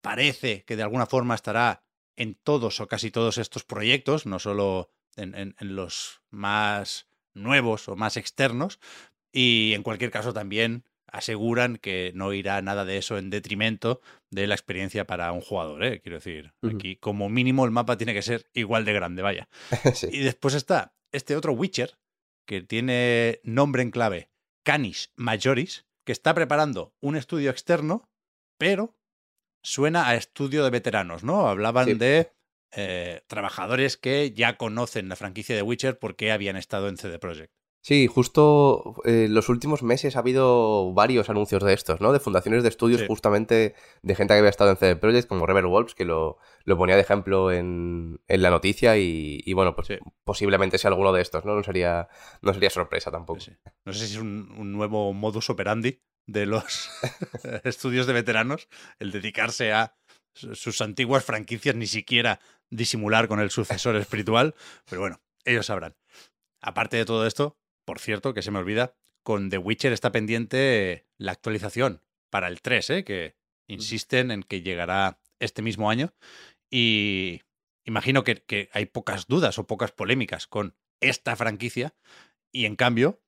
parece 0.02 0.64
que 0.64 0.76
de 0.76 0.82
alguna 0.82 1.06
forma 1.06 1.34
estará 1.34 1.84
en 2.16 2.34
todos 2.34 2.80
o 2.80 2.88
casi 2.88 3.10
todos 3.10 3.38
estos 3.38 3.64
proyectos, 3.64 4.26
no 4.26 4.38
solo 4.38 4.90
en, 5.16 5.34
en- 5.34 5.54
en 5.58 5.76
los 5.76 6.20
más 6.30 7.08
nuevos 7.34 7.88
o 7.88 7.96
más 7.96 8.16
externos. 8.16 8.80
Y 9.32 9.72
en 9.74 9.82
cualquier 9.82 10.10
caso 10.10 10.32
también 10.32 10.84
aseguran 11.12 11.76
que 11.76 12.12
no 12.14 12.32
irá 12.32 12.60
nada 12.62 12.84
de 12.84 12.98
eso 12.98 13.18
en 13.18 13.30
detrimento 13.30 14.00
de 14.30 14.46
la 14.46 14.54
experiencia 14.54 15.06
para 15.06 15.32
un 15.32 15.40
jugador. 15.40 15.84
¿eh? 15.84 16.00
Quiero 16.00 16.16
decir, 16.18 16.52
aquí 16.62 16.96
como 16.96 17.28
mínimo 17.28 17.64
el 17.64 17.70
mapa 17.70 17.96
tiene 17.96 18.14
que 18.14 18.22
ser 18.22 18.46
igual 18.54 18.84
de 18.84 18.92
grande, 18.92 19.22
vaya. 19.22 19.48
sí. 19.94 20.08
Y 20.12 20.18
después 20.20 20.54
está 20.54 20.94
este 21.12 21.36
otro 21.36 21.52
Witcher, 21.52 21.98
que 22.46 22.62
tiene 22.62 23.40
nombre 23.42 23.82
en 23.82 23.90
clave 23.90 24.30
Canis 24.64 25.12
Majoris, 25.16 25.86
que 26.04 26.12
está 26.12 26.34
preparando 26.34 26.94
un 27.00 27.16
estudio 27.16 27.50
externo, 27.50 28.08
pero 28.58 28.96
suena 29.62 30.08
a 30.08 30.14
estudio 30.14 30.64
de 30.64 30.70
veteranos, 30.70 31.24
¿no? 31.24 31.48
Hablaban 31.48 31.86
Sí. 31.86 31.94
de 31.94 32.32
eh, 32.76 33.22
trabajadores 33.28 33.96
que 33.96 34.32
ya 34.32 34.58
conocen 34.58 35.08
la 35.08 35.16
franquicia 35.16 35.56
de 35.56 35.62
Witcher 35.62 35.98
porque 35.98 36.32
habían 36.32 36.56
estado 36.56 36.88
en 36.88 36.98
CD 36.98 37.18
Projekt. 37.18 37.52
Sí, 37.80 38.06
justo 38.06 38.96
eh, 39.04 39.28
los 39.30 39.48
últimos 39.48 39.82
meses 39.82 40.16
ha 40.16 40.18
habido 40.18 40.92
varios 40.92 41.30
anuncios 41.30 41.62
de 41.62 41.72
estos, 41.72 42.00
¿no? 42.00 42.12
De 42.12 42.20
fundaciones 42.20 42.62
de 42.62 42.68
estudios 42.68 43.00
Sí. 43.00 43.06
justamente 43.06 43.74
de 44.02 44.14
gente 44.14 44.34
que 44.34 44.38
había 44.38 44.50
estado 44.50 44.70
en 44.70 44.76
CD 44.76 44.96
Projekt, 44.96 45.28
como 45.28 45.46
Rebel 45.46 45.66
Wolves, 45.66 45.94
que 45.94 46.04
lo, 46.04 46.38
lo 46.64 46.76
ponía 46.76 46.96
de 46.96 47.02
ejemplo 47.02 47.50
en, 47.52 48.20
en 48.26 48.42
la 48.42 48.50
noticia 48.50 48.98
y, 48.98 49.40
y 49.44 49.52
bueno, 49.54 49.74
pues 49.74 49.88
Sí. 49.88 49.98
posiblemente 50.24 50.76
sea 50.76 50.90
alguno 50.90 51.12
de 51.12 51.22
estos, 51.22 51.44
¿no? 51.44 51.54
No 51.54 51.62
sería, 51.62 52.08
no 52.42 52.52
sería 52.52 52.68
sorpresa 52.68 53.10
tampoco. 53.10 53.40
Sí. 53.40 53.52
No 53.84 53.92
sé 53.92 54.06
si 54.06 54.14
es 54.14 54.20
un, 54.20 54.52
un 54.58 54.72
nuevo 54.72 55.12
modus 55.14 55.48
operandi 55.48 56.02
de 56.26 56.46
los 56.46 56.90
estudios 57.64 58.06
de 58.06 58.12
veteranos, 58.12 58.68
el 58.98 59.12
dedicarse 59.12 59.72
a 59.72 59.94
su- 60.34 60.54
sus 60.56 60.80
antiguas 60.82 61.24
franquicias, 61.24 61.74
ni 61.74 61.86
siquiera 61.86 62.40
disimular 62.70 63.28
con 63.28 63.40
el 63.40 63.50
sucesor 63.50 63.96
espiritual, 63.96 64.54
pero 64.90 65.00
bueno, 65.00 65.20
ellos 65.44 65.66
sabrán. 65.66 65.96
Aparte 66.60 66.96
de 66.98 67.04
todo 67.06 67.24
esto, 67.26 67.56
por 67.88 68.00
cierto, 68.00 68.34
que 68.34 68.42
se 68.42 68.50
me 68.50 68.58
olvida, 68.58 68.94
con 69.22 69.48
The 69.48 69.56
Witcher 69.56 69.94
está 69.94 70.12
pendiente 70.12 71.06
la 71.16 71.32
actualización 71.32 72.02
para 72.28 72.48
el 72.48 72.60
3, 72.60 72.90
¿eh? 72.90 73.02
que 73.02 73.34
insisten 73.66 74.30
en 74.30 74.42
que 74.42 74.60
llegará 74.60 75.22
este 75.38 75.62
mismo 75.62 75.88
año. 75.88 76.12
Y 76.70 77.40
imagino 77.86 78.24
que, 78.24 78.42
que 78.42 78.68
hay 78.74 78.84
pocas 78.84 79.26
dudas 79.26 79.58
o 79.58 79.66
pocas 79.66 79.90
polémicas 79.90 80.46
con 80.46 80.76
esta 81.00 81.34
franquicia. 81.34 81.94
Y 82.52 82.66
en 82.66 82.76
cambio, 82.76 83.22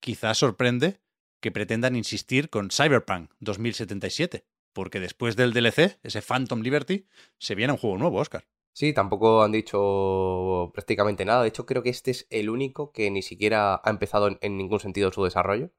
quizás 0.00 0.38
sorprende 0.38 1.00
que 1.40 1.52
pretendan 1.52 1.94
insistir 1.94 2.50
con 2.50 2.70
Cyberpunk 2.72 3.30
2077. 3.38 4.44
Porque 4.72 4.98
después 4.98 5.36
del 5.36 5.52
DLC, 5.52 6.00
ese 6.02 6.20
Phantom 6.20 6.62
Liberty, 6.62 7.06
se 7.38 7.54
viene 7.54 7.74
un 7.74 7.78
juego 7.78 7.96
nuevo, 7.96 8.18
Oscar. 8.18 8.48
Sí, 8.80 8.94
tampoco 8.94 9.42
han 9.42 9.52
dicho 9.52 10.70
prácticamente 10.72 11.26
nada. 11.26 11.42
De 11.42 11.48
hecho, 11.48 11.66
creo 11.66 11.82
que 11.82 11.90
este 11.90 12.12
es 12.12 12.26
el 12.30 12.48
único 12.48 12.92
que 12.92 13.10
ni 13.10 13.20
siquiera 13.20 13.74
ha 13.74 13.90
empezado 13.90 14.26
en, 14.26 14.38
en 14.40 14.56
ningún 14.56 14.80
sentido 14.80 15.12
su 15.12 15.22
desarrollo. 15.22 15.70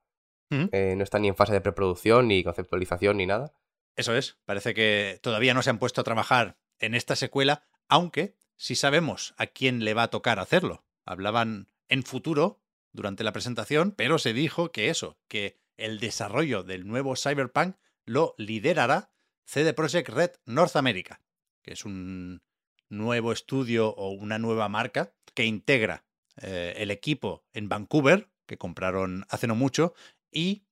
Ujú. 0.52 0.68
Eh, 0.70 0.94
no 0.96 1.02
está 1.02 1.18
ni 1.18 1.26
en 1.26 1.34
fase 1.34 1.52
de 1.52 1.60
preproducción, 1.60 2.28
ni 2.28 2.44
conceptualización, 2.44 3.16
ni 3.16 3.26
nada. 3.26 3.54
Eso 3.96 4.14
es. 4.14 4.38
Parece 4.44 4.72
que 4.72 5.18
todavía 5.20 5.52
no 5.52 5.62
se 5.62 5.70
han 5.70 5.80
puesto 5.80 6.00
a 6.00 6.04
trabajar 6.04 6.60
en 6.78 6.94
esta 6.94 7.16
secuela, 7.16 7.64
aunque 7.88 8.36
sí 8.54 8.76
sabemos 8.76 9.34
a 9.36 9.48
quién 9.48 9.84
le 9.84 9.94
va 9.94 10.04
a 10.04 10.10
tocar 10.10 10.38
hacerlo. 10.38 10.84
Hablaban 11.04 11.72
en 11.88 12.04
futuro 12.04 12.62
durante 12.92 13.24
la 13.24 13.32
presentación, 13.32 13.90
pero 13.96 14.20
se 14.20 14.32
dijo 14.32 14.70
que 14.70 14.90
eso, 14.90 15.18
que 15.26 15.58
el 15.76 15.98
desarrollo 15.98 16.62
del 16.62 16.86
nuevo 16.86 17.16
Cyberpunk 17.16 17.74
lo 18.04 18.36
liderará 18.38 19.10
CD 19.44 19.74
Projekt 19.74 20.08
Red 20.08 20.30
North 20.46 20.76
America, 20.76 21.20
que 21.62 21.72
es 21.72 21.84
un 21.84 22.42
nuevo 22.92 23.32
estudio 23.32 23.88
o 23.88 24.10
una 24.10 24.38
nueva 24.38 24.68
marca 24.68 25.14
que 25.34 25.44
integra 25.46 26.04
eh, 26.40 26.74
el 26.76 26.90
equipo 26.90 27.44
en 27.52 27.68
Vancouver, 27.68 28.30
que 28.46 28.58
compraron 28.58 29.24
hace 29.28 29.46
no 29.46 29.54
mucho, 29.54 29.94
y 30.30 30.66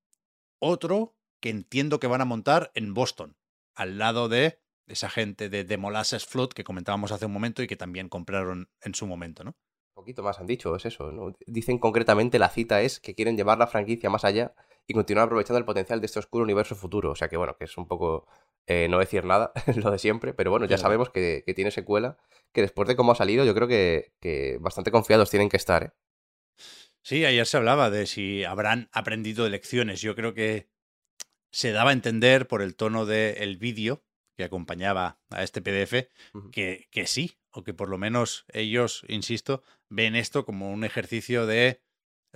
otro 0.58 1.16
que 1.40 1.50
entiendo 1.50 1.98
que 1.98 2.06
van 2.06 2.20
a 2.20 2.26
montar 2.26 2.70
en 2.74 2.94
Boston, 2.94 3.36
al 3.74 3.98
lado 3.98 4.28
de 4.28 4.60
esa 4.86 5.08
gente 5.08 5.48
de, 5.48 5.64
de 5.64 5.76
Molasses 5.78 6.26
Flood 6.26 6.50
que 6.50 6.64
comentábamos 6.64 7.12
hace 7.12 7.26
un 7.26 7.32
momento 7.32 7.62
y 7.62 7.66
que 7.66 7.76
también 7.76 8.08
compraron 8.08 8.68
en 8.82 8.94
su 8.94 9.06
momento, 9.06 9.44
¿no? 9.44 9.56
Un 9.94 10.04
poquito 10.04 10.22
más 10.22 10.38
han 10.40 10.46
dicho, 10.46 10.74
es 10.76 10.86
eso. 10.86 11.12
¿no? 11.12 11.34
Dicen 11.46 11.78
concretamente, 11.78 12.38
la 12.38 12.48
cita 12.48 12.80
es 12.80 13.00
que 13.00 13.14
quieren 13.14 13.36
llevar 13.36 13.58
la 13.58 13.66
franquicia 13.66 14.08
más 14.08 14.24
allá 14.24 14.54
y 14.86 14.94
continuar 14.94 15.26
aprovechando 15.26 15.58
el 15.58 15.64
potencial 15.64 16.00
de 16.00 16.06
este 16.06 16.18
oscuro 16.18 16.44
universo 16.44 16.74
futuro. 16.74 17.10
O 17.10 17.16
sea 17.16 17.28
que 17.28 17.36
bueno, 17.36 17.56
que 17.56 17.64
es 17.64 17.76
un 17.76 17.86
poco 17.86 18.26
eh, 18.66 18.88
no 18.88 18.98
decir 18.98 19.24
nada, 19.24 19.52
lo 19.76 19.90
de 19.90 19.98
siempre, 19.98 20.34
pero 20.34 20.50
bueno, 20.50 20.66
ya 20.66 20.78
sabemos 20.78 21.10
que, 21.10 21.42
que 21.44 21.54
tiene 21.54 21.70
secuela, 21.70 22.16
que 22.52 22.62
después 22.62 22.88
de 22.88 22.96
cómo 22.96 23.12
ha 23.12 23.16
salido, 23.16 23.44
yo 23.44 23.54
creo 23.54 23.68
que, 23.68 24.12
que 24.20 24.58
bastante 24.60 24.90
confiados 24.90 25.30
tienen 25.30 25.48
que 25.48 25.56
estar. 25.56 25.82
¿eh? 25.84 25.90
Sí, 27.02 27.24
ayer 27.24 27.46
se 27.46 27.56
hablaba 27.56 27.90
de 27.90 28.06
si 28.06 28.44
habrán 28.44 28.88
aprendido 28.92 29.44
de 29.44 29.50
lecciones. 29.50 30.00
Yo 30.02 30.14
creo 30.14 30.34
que 30.34 30.68
se 31.50 31.72
daba 31.72 31.90
a 31.90 31.94
entender 31.94 32.46
por 32.46 32.62
el 32.62 32.76
tono 32.76 33.06
del 33.06 33.56
vídeo 33.56 34.04
que 34.36 34.44
acompañaba 34.44 35.18
a 35.30 35.42
este 35.42 35.60
PDF 35.60 36.08
que, 36.52 36.88
que 36.90 37.06
sí, 37.06 37.38
o 37.50 37.64
que 37.64 37.74
por 37.74 37.88
lo 37.88 37.98
menos 37.98 38.44
ellos, 38.52 39.04
insisto, 39.08 39.62
ven 39.88 40.14
esto 40.14 40.44
como 40.44 40.70
un 40.70 40.84
ejercicio 40.84 41.46
de 41.46 41.82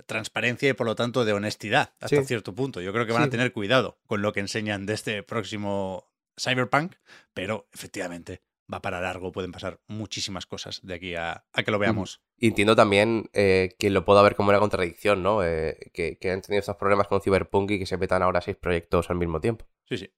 transparencia 0.05 0.69
y 0.69 0.73
por 0.73 0.85
lo 0.87 0.95
tanto 0.95 1.23
de 1.25 1.33
honestidad 1.33 1.93
hasta 2.01 2.17
Sí. 2.21 2.25
cierto 2.25 2.53
punto. 2.53 2.81
Yo 2.81 2.91
creo 2.91 3.05
que 3.05 3.13
van 3.13 3.23
a 3.23 3.29
tener 3.29 3.53
cuidado 3.53 3.97
con 4.05 4.21
lo 4.21 4.33
que 4.33 4.41
enseñan 4.41 4.85
de 4.85 4.93
este 4.93 5.23
próximo 5.23 6.11
Cyberpunk, 6.39 6.95
pero 7.33 7.67
efectivamente 7.73 8.41
va 8.71 8.81
para 8.81 8.99
largo, 8.99 9.31
pueden 9.31 9.51
pasar 9.51 9.79
muchísimas 9.87 10.45
cosas 10.45 10.79
de 10.83 10.95
aquí 10.95 11.15
a, 11.15 11.45
a 11.53 11.63
que 11.63 11.71
lo 11.71 11.79
veamos. 11.79 12.21
Y 12.37 12.47
entiendo 12.47 12.75
también 12.75 13.29
eh, 13.33 13.75
que 13.77 13.89
lo 13.89 14.05
puedo 14.05 14.21
ver 14.23 14.35
como 14.35 14.49
una 14.49 14.59
contradicción, 14.59 15.21
¿no? 15.21 15.43
Eh, 15.43 15.91
que, 15.93 16.17
que 16.17 16.31
han 16.31 16.41
tenido 16.41 16.59
estos 16.59 16.75
problemas 16.75 17.07
con 17.07 17.21
Cyberpunk 17.21 17.71
y 17.71 17.79
que 17.79 17.85
se 17.85 17.97
metan 17.97 18.23
ahora 18.23 18.41
seis 18.41 18.57
proyectos 18.57 19.09
al 19.09 19.17
mismo 19.17 19.39
tiempo. 19.39 19.67
Sí, 19.87 19.97
sí. 19.97 20.13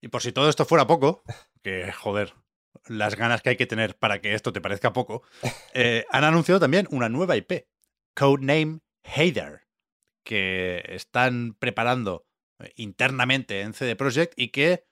Y 0.00 0.08
por 0.08 0.22
si 0.22 0.32
todo 0.32 0.48
esto 0.48 0.64
fuera 0.64 0.86
poco, 0.86 1.22
que 1.62 1.92
joder, 1.92 2.34
las 2.86 3.14
ganas 3.16 3.42
que 3.42 3.50
hay 3.50 3.56
que 3.56 3.66
tener 3.66 3.96
para 3.96 4.20
que 4.20 4.34
esto 4.34 4.52
te 4.52 4.60
parezca 4.60 4.92
poco, 4.92 5.22
eh, 5.74 6.04
han 6.10 6.24
anunciado 6.24 6.60
también 6.60 6.88
una 6.90 7.08
nueva 7.08 7.36
IP, 7.36 7.66
Codename 8.14 8.80
Heather, 9.04 9.62
que 10.24 10.82
están 10.88 11.54
preparando 11.58 12.26
internamente 12.76 13.60
en 13.60 13.74
CD 13.74 13.96
Projekt 13.96 14.34
y 14.36 14.48
que, 14.48 14.84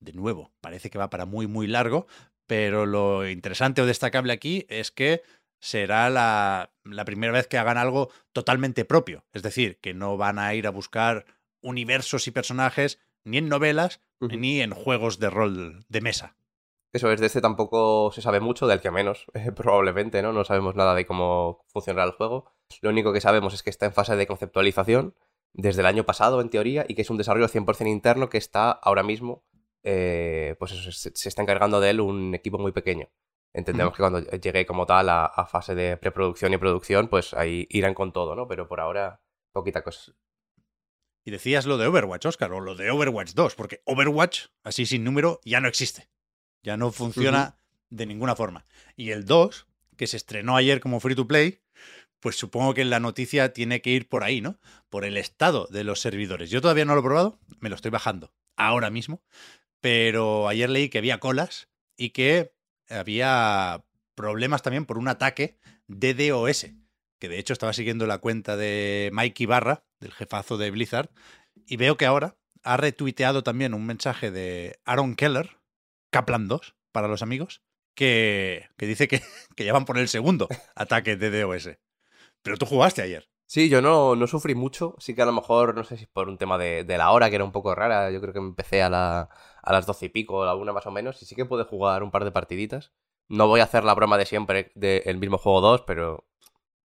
de 0.00 0.12
nuevo, 0.12 0.52
parece 0.60 0.90
que 0.90 0.98
va 0.98 1.10
para 1.10 1.26
muy, 1.26 1.46
muy 1.46 1.66
largo, 1.66 2.06
pero 2.46 2.86
lo 2.86 3.28
interesante 3.28 3.82
o 3.82 3.86
destacable 3.86 4.32
aquí 4.32 4.66
es 4.68 4.90
que 4.90 5.22
será 5.60 6.10
la, 6.10 6.72
la 6.84 7.04
primera 7.04 7.32
vez 7.32 7.46
que 7.46 7.58
hagan 7.58 7.78
algo 7.78 8.10
totalmente 8.32 8.84
propio. 8.84 9.24
Es 9.32 9.42
decir, 9.42 9.78
que 9.80 9.94
no 9.94 10.16
van 10.16 10.38
a 10.38 10.54
ir 10.54 10.66
a 10.66 10.70
buscar 10.70 11.24
universos 11.60 12.28
y 12.28 12.30
personajes 12.30 13.00
ni 13.24 13.38
en 13.38 13.48
novelas 13.48 14.00
ni 14.20 14.60
en 14.60 14.70
juegos 14.72 15.18
de 15.18 15.30
rol 15.30 15.84
de 15.88 16.00
mesa. 16.00 16.36
Eso 16.92 17.10
es, 17.10 17.20
de 17.20 17.26
este 17.26 17.42
tampoco 17.42 18.10
se 18.12 18.22
sabe 18.22 18.40
mucho, 18.40 18.66
del 18.66 18.80
que 18.80 18.90
menos, 18.90 19.26
eh, 19.34 19.52
probablemente, 19.52 20.22
¿no? 20.22 20.32
No 20.32 20.44
sabemos 20.44 20.76
nada 20.76 20.94
de 20.94 21.04
cómo 21.04 21.64
funcionará 21.66 22.06
el 22.06 22.12
juego. 22.12 22.50
Lo 22.80 22.90
único 22.90 23.12
que 23.12 23.20
sabemos 23.20 23.52
es 23.52 23.62
que 23.62 23.70
está 23.70 23.86
en 23.86 23.92
fase 23.92 24.16
de 24.16 24.26
conceptualización 24.26 25.14
desde 25.52 25.80
el 25.80 25.86
año 25.86 26.04
pasado, 26.04 26.40
en 26.40 26.50
teoría, 26.50 26.84
y 26.88 26.94
que 26.94 27.02
es 27.02 27.10
un 27.10 27.18
desarrollo 27.18 27.48
100% 27.48 27.88
interno 27.88 28.28
que 28.28 28.38
está 28.38 28.70
ahora 28.70 29.02
mismo, 29.02 29.44
eh, 29.88 30.56
pues 30.58 30.72
eso, 30.72 30.90
se, 30.90 31.12
se 31.14 31.28
está 31.28 31.42
encargando 31.42 31.78
de 31.80 31.90
él 31.90 32.00
un 32.00 32.34
equipo 32.34 32.58
muy 32.58 32.72
pequeño. 32.72 33.08
Entendemos 33.54 33.94
que 33.94 34.02
cuando 34.02 34.20
llegue 34.20 34.66
como 34.66 34.84
tal 34.84 35.08
a, 35.08 35.26
a 35.26 35.46
fase 35.46 35.76
de 35.76 35.96
preproducción 35.96 36.52
y 36.52 36.58
producción, 36.58 37.06
pues 37.06 37.32
ahí 37.32 37.68
irán 37.70 37.94
con 37.94 38.12
todo, 38.12 38.34
¿no? 38.34 38.48
Pero 38.48 38.66
por 38.66 38.80
ahora, 38.80 39.22
poquita 39.52 39.82
cosa. 39.82 40.12
Y 41.24 41.30
decías 41.30 41.66
lo 41.66 41.78
de 41.78 41.86
Overwatch, 41.86 42.26
Oscar, 42.26 42.52
o 42.52 42.60
lo 42.60 42.74
de 42.74 42.90
Overwatch 42.90 43.32
2, 43.34 43.54
porque 43.54 43.80
Overwatch, 43.84 44.46
así 44.64 44.86
sin 44.86 45.04
número, 45.04 45.40
ya 45.44 45.60
no 45.60 45.68
existe. 45.68 46.08
Ya 46.64 46.76
no 46.76 46.90
funciona 46.90 47.58
de 47.88 48.06
ninguna 48.06 48.34
forma. 48.34 48.66
Y 48.96 49.10
el 49.10 49.24
2, 49.24 49.68
que 49.96 50.08
se 50.08 50.16
estrenó 50.16 50.56
ayer 50.56 50.80
como 50.80 50.98
free 50.98 51.14
to 51.14 51.28
play, 51.28 51.62
pues 52.18 52.36
supongo 52.36 52.74
que 52.74 52.84
la 52.84 52.98
noticia 52.98 53.52
tiene 53.52 53.80
que 53.82 53.90
ir 53.90 54.08
por 54.08 54.24
ahí, 54.24 54.40
¿no? 54.40 54.58
Por 54.88 55.04
el 55.04 55.16
estado 55.16 55.68
de 55.70 55.84
los 55.84 56.00
servidores. 56.00 56.50
Yo 56.50 56.60
todavía 56.60 56.84
no 56.84 56.94
lo 56.94 57.00
he 57.00 57.04
probado, 57.04 57.38
me 57.60 57.68
lo 57.68 57.76
estoy 57.76 57.92
bajando 57.92 58.34
ahora 58.56 58.90
mismo, 58.90 59.22
pero 59.80 60.48
ayer 60.48 60.70
leí 60.70 60.88
que 60.88 60.98
había 60.98 61.20
colas 61.20 61.68
y 61.96 62.10
que 62.10 62.52
había 62.88 63.84
problemas 64.14 64.62
también 64.62 64.86
por 64.86 64.98
un 64.98 65.08
ataque 65.08 65.58
de 65.86 66.14
DOS, 66.14 66.66
que 67.18 67.28
de 67.28 67.38
hecho 67.38 67.52
estaba 67.52 67.72
siguiendo 67.72 68.06
la 68.06 68.18
cuenta 68.18 68.56
de 68.56 69.10
Mike 69.12 69.44
Ibarra, 69.44 69.84
del 70.00 70.12
jefazo 70.12 70.58
de 70.58 70.70
Blizzard, 70.70 71.10
y 71.66 71.76
veo 71.76 71.96
que 71.96 72.06
ahora 72.06 72.36
ha 72.62 72.76
retuiteado 72.76 73.42
también 73.42 73.74
un 73.74 73.86
mensaje 73.86 74.30
de 74.30 74.80
Aaron 74.84 75.14
Keller, 75.14 75.58
Kaplan 76.10 76.48
2, 76.48 76.74
para 76.92 77.08
los 77.08 77.22
amigos, 77.22 77.62
que, 77.94 78.68
que 78.76 78.86
dice 78.86 79.08
que, 79.08 79.22
que 79.56 79.64
ya 79.64 79.72
van 79.72 79.84
por 79.84 79.98
el 79.98 80.08
segundo 80.08 80.48
ataque 80.74 81.16
de 81.16 81.40
DOS. 81.40 81.70
Pero 82.42 82.56
tú 82.56 82.66
jugaste 82.66 83.02
ayer. 83.02 83.28
Sí, 83.48 83.68
yo 83.68 83.80
no, 83.80 84.16
no 84.16 84.26
sufrí 84.26 84.54
mucho. 84.54 84.94
Sí 84.98 85.14
que 85.14 85.22
a 85.22 85.26
lo 85.26 85.32
mejor, 85.32 85.74
no 85.74 85.84
sé 85.84 85.96
si 85.96 86.06
por 86.06 86.28
un 86.28 86.36
tema 86.38 86.58
de, 86.58 86.84
de 86.84 86.98
la 86.98 87.12
hora, 87.12 87.28
que 87.30 87.36
era 87.36 87.44
un 87.44 87.52
poco 87.52 87.74
rara. 87.74 88.10
Yo 88.10 88.20
creo 88.20 88.32
que 88.32 88.38
empecé 88.40 88.82
a, 88.82 88.90
la, 88.90 89.28
a 89.62 89.72
las 89.72 89.86
doce 89.86 90.06
y 90.06 90.08
pico, 90.08 90.42
a 90.42 90.46
la 90.46 90.54
una 90.56 90.72
más 90.72 90.86
o 90.86 90.90
menos. 90.90 91.22
Y 91.22 91.26
sí 91.26 91.36
que 91.36 91.44
pude 91.44 91.64
jugar 91.64 92.02
un 92.02 92.10
par 92.10 92.24
de 92.24 92.32
partiditas. 92.32 92.92
No 93.28 93.46
voy 93.48 93.60
a 93.60 93.64
hacer 93.64 93.84
la 93.84 93.94
broma 93.94 94.18
de 94.18 94.26
siempre 94.26 94.72
del 94.74 95.18
mismo 95.18 95.38
juego 95.38 95.60
2, 95.60 95.82
pero 95.82 96.24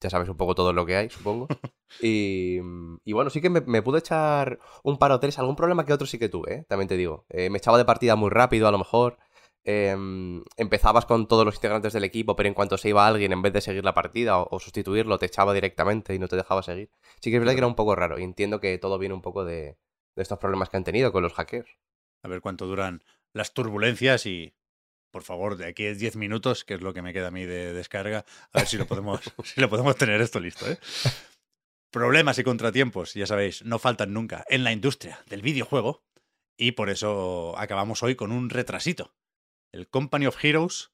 ya 0.02 0.10
sabes 0.10 0.30
un 0.30 0.38
poco 0.38 0.56
todo 0.56 0.74
lo 0.74 0.86
que 0.86 0.96
hay, 0.98 1.10
supongo. 1.10 1.48
Y, 2.02 2.60
y 3.06 3.14
bueno, 3.14 3.30
sí 3.30 3.42
que 3.42 3.50
me, 3.50 3.62
me 3.62 3.82
pude 3.82 4.00
echar 4.00 4.60
un 4.84 4.98
par 4.98 5.12
o 5.12 5.20
tres. 5.20 5.40
Algún 5.40 5.58
problema 5.58 5.86
que 5.86 5.94
otro 5.94 6.08
sí 6.08 6.18
que 6.20 6.30
tuve, 6.30 6.54
¿eh? 6.56 6.66
también 6.70 6.88
te 6.88 6.98
digo. 6.98 7.26
Eh, 7.30 7.50
me 7.50 7.58
echaba 7.58 7.78
de 7.78 7.86
partida 7.86 8.16
muy 8.16 8.30
rápido, 8.30 8.68
a 8.68 8.72
lo 8.72 8.78
mejor. 8.78 9.18
Em, 9.64 10.44
empezabas 10.58 11.06
con 11.06 11.28
todos 11.28 11.46
los 11.46 11.56
integrantes 11.56 11.94
del 11.94 12.04
equipo, 12.04 12.36
pero 12.36 12.48
en 12.48 12.56
cuanto 12.56 12.78
se 12.78 12.90
iba 12.90 13.06
alguien, 13.06 13.32
en 13.32 13.44
vez 13.44 13.54
de 13.54 13.62
seguir 13.62 13.84
la 13.84 13.94
partida 13.94 14.40
o, 14.40 14.48
o 14.50 14.60
sustituirlo, 14.60 15.20
te 15.20 15.28
echaba 15.28 15.54
directamente 15.54 16.16
y 16.16 16.20
no 16.20 16.28
te 16.28 16.36
dejaba 16.36 16.64
seguir. 16.64 16.90
Sí 17.22 17.30
que 17.30 17.36
es 17.36 17.40
verdad 17.40 17.54
que 17.54 17.60
era 17.60 17.68
un 17.68 17.76
poco 17.76 17.96
raro 17.96 18.18
y 18.20 18.24
entiendo 18.24 18.60
que 18.60 18.78
todo 18.80 18.98
viene 18.98 19.14
un 19.14 19.22
poco 19.22 19.46
de, 19.46 19.78
de 20.16 20.22
estos 20.22 20.40
problemas 20.40 20.70
que 20.70 20.78
han 20.78 20.84
tenido 20.84 21.12
con 21.12 21.24
los 21.24 21.34
hackers. 21.34 21.78
A 22.24 22.28
ver 22.28 22.42
cuánto 22.42 22.68
duran 22.68 23.04
las 23.34 23.54
turbulencias 23.54 24.26
y, 24.26 24.56
por 25.12 25.24
favor, 25.24 25.58
de 25.58 25.66
aquí 25.68 25.88
a 25.88 25.94
10 25.94 26.16
minutos, 26.16 26.66
que 26.66 26.76
es 26.76 26.82
lo 26.82 26.94
que 26.94 27.02
me 27.02 27.14
queda 27.14 27.28
a 27.28 27.32
mí 27.32 27.46
de 27.46 27.74
descarga, 27.74 28.26
a 28.52 28.60
ver 28.60 28.68
si 28.68 28.78
lo 28.78 28.86
podemos, 28.86 29.22
si 29.44 29.62
lo 29.62 29.70
podemos 29.70 29.96
tener 29.96 30.22
esto 30.22 30.40
listo. 30.40 30.70
¿eh? 30.70 30.78
Problemas 31.92 32.38
y 32.40 32.44
contratiempos, 32.44 33.14
ya 33.14 33.26
sabéis, 33.26 33.64
no 33.66 33.80
faltan 33.80 34.14
nunca 34.14 34.46
en 34.50 34.64
la 34.64 34.72
industria 34.72 35.20
del 35.28 35.42
videojuego 35.42 36.04
y 36.58 36.74
por 36.74 36.90
eso 36.90 37.58
acabamos 37.58 38.04
hoy 38.04 38.16
con 38.16 38.32
un 38.32 38.50
retrasito. 38.50 39.14
El 39.72 39.88
Company 39.90 40.26
of 40.28 40.44
Heroes 40.44 40.92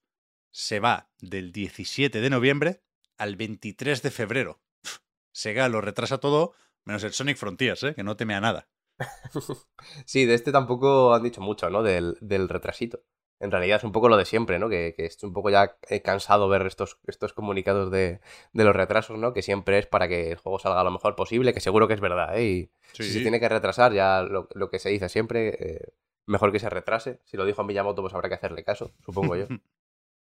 se 0.51 0.79
va 0.79 1.09
del 1.19 1.51
17 1.51 2.21
de 2.21 2.29
noviembre 2.29 2.81
al 3.17 3.35
23 3.35 4.01
de 4.01 4.11
febrero. 4.11 4.61
Pff, 4.81 4.99
Sega 5.31 5.69
lo 5.69 5.81
retrasa 5.81 6.19
todo, 6.19 6.53
menos 6.85 7.03
el 7.03 7.13
Sonic 7.13 7.37
Frontiers, 7.37 7.83
¿eh? 7.83 7.93
que 7.95 8.03
no 8.03 8.15
teme 8.17 8.35
a 8.35 8.41
nada. 8.41 8.69
Sí, 10.05 10.25
de 10.25 10.33
este 10.33 10.51
tampoco 10.51 11.13
han 11.13 11.23
dicho 11.23 11.41
mucho, 11.41 11.69
¿no? 11.69 11.83
Del, 11.83 12.17
del 12.21 12.49
retrasito. 12.49 13.03
En 13.39 13.51
realidad 13.51 13.77
es 13.77 13.83
un 13.83 13.91
poco 13.91 14.09
lo 14.09 14.17
de 14.17 14.25
siempre, 14.25 14.57
¿no? 14.57 14.67
Que, 14.69 14.95
que 14.97 15.05
estoy 15.05 15.27
un 15.27 15.33
poco 15.33 15.51
ya 15.51 15.77
eh, 15.89 16.01
cansado 16.01 16.49
ver 16.49 16.65
estos, 16.65 16.97
estos 17.05 17.33
comunicados 17.33 17.91
de, 17.91 18.19
de 18.53 18.63
los 18.63 18.75
retrasos, 18.75 19.19
¿no? 19.19 19.33
Que 19.33 19.43
siempre 19.43 19.77
es 19.77 19.85
para 19.85 20.07
que 20.07 20.31
el 20.31 20.37
juego 20.37 20.57
salga 20.57 20.83
lo 20.83 20.89
mejor 20.91 21.15
posible, 21.15 21.53
que 21.53 21.59
seguro 21.59 21.87
que 21.87 21.93
es 21.93 22.01
verdad, 22.01 22.35
¿eh? 22.35 22.43
Y 22.43 22.71
Sí, 22.93 23.03
si 23.03 23.09
sí. 23.09 23.13
se 23.15 23.21
tiene 23.21 23.39
que 23.39 23.49
retrasar, 23.49 23.93
ya 23.93 24.23
lo, 24.23 24.49
lo 24.55 24.69
que 24.71 24.79
se 24.79 24.89
dice 24.89 25.09
siempre, 25.09 25.49
eh, 25.59 25.93
mejor 26.27 26.51
que 26.51 26.59
se 26.59 26.69
retrase. 26.69 27.19
Si 27.25 27.37
lo 27.37 27.45
dijo 27.45 27.63
Miyamoto, 27.63 28.01
pues 28.01 28.13
habrá 28.13 28.29
que 28.29 28.35
hacerle 28.35 28.63
caso, 28.63 28.93
supongo 29.03 29.35
yo. 29.35 29.47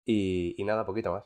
Y, 0.06 0.54
y 0.58 0.64
nada, 0.64 0.84
poquito 0.84 1.12
más. 1.12 1.24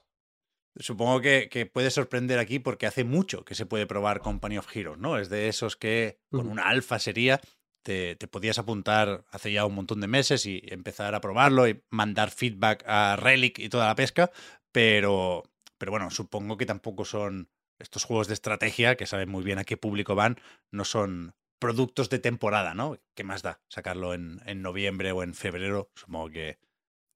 Supongo 0.77 1.21
que, 1.21 1.49
que 1.49 1.67
puede 1.67 1.91
sorprender 1.91 2.39
aquí 2.39 2.61
porque 2.61 2.87
hace 2.87 3.03
mucho 3.03 3.45
que 3.45 3.57
se 3.57 3.67
puede 3.67 3.89
probar 3.89 4.21
Company 4.21 4.57
of 4.57 4.69
Heroes, 4.73 5.01
¿no? 5.01 5.19
Es 5.19 5.29
de 5.29 5.49
esos 5.49 5.77
que 5.77 6.21
con 6.31 6.47
una 6.47 6.69
alfa 6.69 7.01
sería, 7.01 7.41
te, 7.83 8.15
te 8.15 8.29
podías 8.29 8.61
apuntar 8.61 9.25
hace 9.33 9.51
ya 9.51 9.67
un 9.67 9.75
montón 9.75 10.01
de 10.01 10.07
meses 10.07 10.47
y 10.47 10.63
empezar 10.67 11.17
a 11.17 11.21
probarlo 11.21 11.67
y 11.67 11.83
mandar 11.91 12.31
feedback 12.31 12.85
a 12.87 13.17
Relic 13.17 13.59
y 13.59 13.69
toda 13.69 13.87
la 13.87 13.97
pesca, 13.97 14.31
pero, 14.71 15.43
pero 15.77 15.91
bueno, 15.91 16.09
supongo 16.13 16.57
que 16.57 16.67
tampoco 16.67 17.05
son 17.05 17.51
estos 17.81 18.05
juegos 18.05 18.29
de 18.29 18.35
estrategia 18.35 18.97
que 18.97 19.07
saben 19.07 19.29
muy 19.29 19.43
bien 19.43 19.59
a 19.59 19.65
qué 19.65 19.77
público 19.77 20.15
van, 20.15 20.37
no 20.71 20.85
son 20.85 21.35
productos 21.59 22.09
de 22.11 22.19
temporada, 22.19 22.75
¿no? 22.75 22.99
¿Qué 23.15 23.25
más 23.25 23.43
da 23.43 23.61
sacarlo 23.69 24.15
en, 24.15 24.41
en 24.47 24.63
noviembre 24.63 25.13
o 25.13 25.23
en 25.23 25.35
febrero? 25.35 25.91
Supongo 25.95 26.31
que 26.31 26.59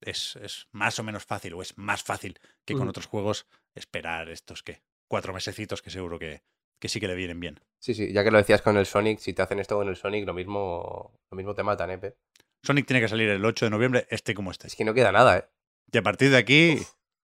es, 0.01 0.35
es 0.37 0.67
más 0.71 0.99
o 0.99 1.03
menos 1.03 1.25
fácil, 1.25 1.53
o 1.53 1.61
es 1.61 1.77
más 1.77 2.03
fácil 2.03 2.39
que 2.65 2.75
con 2.75 2.89
otros 2.89 3.05
juegos 3.05 3.47
esperar 3.75 4.29
estos 4.29 4.63
que 4.63 4.81
cuatro 5.07 5.33
mesecitos 5.33 5.81
que 5.81 5.89
seguro 5.89 6.19
que, 6.19 6.43
que 6.79 6.89
sí 6.89 6.99
que 6.99 7.07
le 7.07 7.15
vienen 7.15 7.39
bien. 7.39 7.59
Sí, 7.79 7.93
sí, 7.93 8.11
ya 8.11 8.23
que 8.23 8.31
lo 8.31 8.37
decías 8.37 8.61
con 8.61 8.77
el 8.77 8.85
Sonic, 8.85 9.19
si 9.19 9.33
te 9.33 9.41
hacen 9.41 9.59
esto 9.59 9.75
con 9.75 9.87
el 9.87 9.95
Sonic, 9.95 10.25
lo 10.25 10.33
mismo, 10.33 11.19
lo 11.31 11.35
mismo 11.37 11.53
te 11.53 11.63
matan, 11.63 11.91
¿eh, 11.91 11.97
Pep? 11.97 12.17
Sonic 12.63 12.85
tiene 12.85 13.01
que 13.01 13.07
salir 13.07 13.29
el 13.29 13.43
8 13.43 13.65
de 13.65 13.69
noviembre, 13.69 14.07
este 14.09 14.33
como 14.33 14.51
este. 14.51 14.67
Es 14.67 14.75
que 14.75 14.85
no 14.85 14.93
queda 14.93 15.11
nada, 15.11 15.37
¿eh? 15.37 15.49
Y 15.91 15.97
a 15.97 16.01
partir 16.01 16.29
de 16.31 16.37
aquí, 16.37 16.77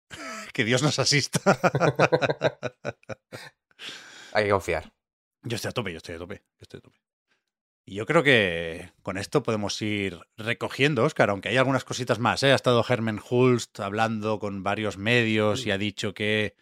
que 0.54 0.64
Dios 0.64 0.82
nos 0.82 0.98
asista. 1.00 1.40
Hay 4.34 4.46
que 4.46 4.50
confiar. 4.50 4.94
Yo 5.44 5.56
estoy 5.56 5.70
a 5.70 5.74
tope, 5.74 5.92
yo 5.92 5.98
estoy 5.98 6.16
a 6.16 6.18
tope, 6.18 6.38
yo 6.38 6.64
estoy 6.64 6.80
a 6.80 6.82
tope. 6.82 6.98
Y 7.88 7.96
yo 7.96 8.08
creo 8.08 8.24
que 8.24 8.92
con 9.04 9.18
esto 9.18 9.44
podemos 9.44 9.80
ir 9.82 10.20
recogiendo, 10.38 11.04
Oscar, 11.04 11.30
aunque 11.30 11.50
hay 11.50 11.58
algunas 11.58 11.84
cositas 11.84 12.18
más. 12.18 12.42
¿eh? 12.42 12.52
Ha 12.52 12.56
estado 12.56 12.84
Herman 12.88 13.22
Hulst 13.30 13.80
hablando 13.80 14.40
con 14.40 14.64
varios 14.64 14.98
medios 14.98 15.68
y 15.68 15.72
ha 15.72 15.78
dicho 15.78 16.16
que 16.16 16.56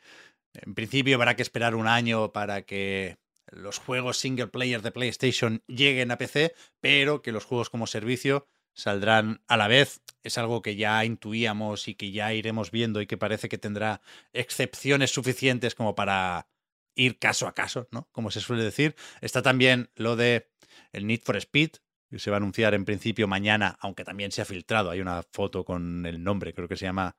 en 0.54 0.76
principio 0.76 1.16
habrá 1.16 1.36
que 1.38 1.42
esperar 1.42 1.76
un 1.76 1.88
año 1.88 2.34
para 2.34 2.64
que 2.64 3.18
los 3.48 3.80
juegos 3.80 4.18
single 4.18 4.48
player 4.48 4.82
de 4.82 4.92
PlayStation 4.92 5.64
lleguen 5.68 6.12
a 6.12 6.18
PC, 6.18 6.56
pero 6.82 7.22
que 7.22 7.32
los 7.32 7.46
juegos 7.46 7.70
como 7.70 7.88
servicio 7.88 8.48
saldrán 8.74 9.42
a 9.48 9.56
la 9.56 9.70
vez. 9.70 10.02
Es 10.24 10.38
algo 10.38 10.62
que 10.62 10.76
ya 10.76 11.06
intuíamos 11.06 11.88
y 11.88 11.96
que 11.96 12.12
ya 12.12 12.34
iremos 12.34 12.70
viendo 12.70 13.00
y 13.02 13.08
que 13.08 13.18
parece 13.18 13.48
que 13.48 13.58
tendrá 13.58 14.02
excepciones 14.34 15.12
suficientes 15.12 15.74
como 15.74 15.96
para 15.96 16.48
ir 16.96 17.20
caso 17.20 17.48
a 17.48 17.54
caso, 17.54 17.88
¿no? 17.92 18.08
Como 18.12 18.32
se 18.32 18.40
suele 18.40 18.64
decir. 18.64 18.96
Está 19.22 19.42
también 19.42 19.90
lo 19.96 20.16
de 20.16 20.50
el 20.92 21.08
Need 21.08 21.22
for 21.24 21.38
Speed, 21.38 21.72
que 22.10 22.20
se 22.20 22.30
va 22.30 22.38
a 22.38 22.38
anunciar 22.38 22.74
en 22.74 22.86
principio 22.86 23.28
mañana, 23.28 23.78
aunque 23.80 24.04
también 24.04 24.32
se 24.32 24.42
ha 24.42 24.46
filtrado. 24.46 24.90
Hay 24.92 25.02
una 25.02 25.24
foto 25.32 25.66
con 25.66 26.06
el 26.06 26.24
nombre, 26.24 26.54
creo 26.54 26.68
que 26.68 26.78
se 26.78 26.86
llama 26.86 27.16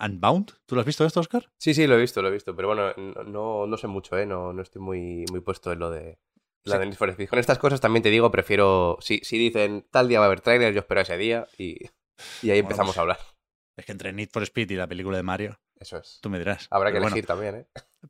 Unbound. 0.00 0.52
¿Tú 0.66 0.74
lo 0.74 0.80
has 0.80 0.86
visto 0.86 1.04
esto, 1.04 1.20
Oscar? 1.20 1.50
Sí, 1.58 1.74
sí, 1.74 1.86
lo 1.86 1.96
he 1.96 2.00
visto, 2.00 2.22
lo 2.22 2.28
he 2.28 2.32
visto. 2.32 2.54
Pero 2.56 2.68
bueno, 2.68 2.92
no, 3.26 3.66
no, 3.66 3.76
sé 3.76 3.86
mucho, 3.86 4.16
¿eh? 4.16 4.26
No, 4.26 4.52
no 4.52 4.62
estoy 4.62 4.80
muy, 4.80 5.24
muy 5.30 5.40
puesto 5.40 5.72
en 5.72 5.78
lo 5.80 5.90
de 5.90 6.18
la 6.64 6.74
Sí. 6.74 6.78
de 6.80 6.86
Need 6.86 6.96
for 6.96 7.08
Speed. 7.10 7.28
Con 7.28 7.38
estas 7.38 7.58
cosas 7.58 7.80
también 7.80 8.02
te 8.02 8.10
digo, 8.10 8.30
prefiero... 8.30 8.96
Si, 9.00 9.18
si 9.22 9.38
dicen 9.38 9.86
tal 9.90 10.08
día 10.08 10.18
va 10.20 10.26
a 10.26 10.28
haber 10.28 10.40
trailer, 10.40 10.72
yo 10.72 10.80
espero 10.80 11.00
ese 11.00 11.16
día 11.16 11.46
y, 11.58 11.76
y 12.42 12.50
ahí 12.50 12.58
empezamos 12.60 12.90
pues- 12.94 12.98
a 12.98 13.00
hablar. 13.02 13.18
Es 13.76 13.86
que 13.86 13.92
entre 13.92 14.12
Need 14.12 14.30
for 14.32 14.42
Speed 14.42 14.70
y 14.70 14.74
la 14.76 14.86
película 14.88 15.16
de 15.16 15.22
Mario, 15.22 15.60
Eso 15.78 15.98
es. 15.98 16.18
tú 16.20 16.28
me 16.30 16.38
dirás. 16.38 16.66
Habrá 16.70 16.90
que 16.90 16.98
bueno, 16.98 17.14
elegir 17.14 17.26
también, 17.26 17.54
¿eh? 17.54 17.66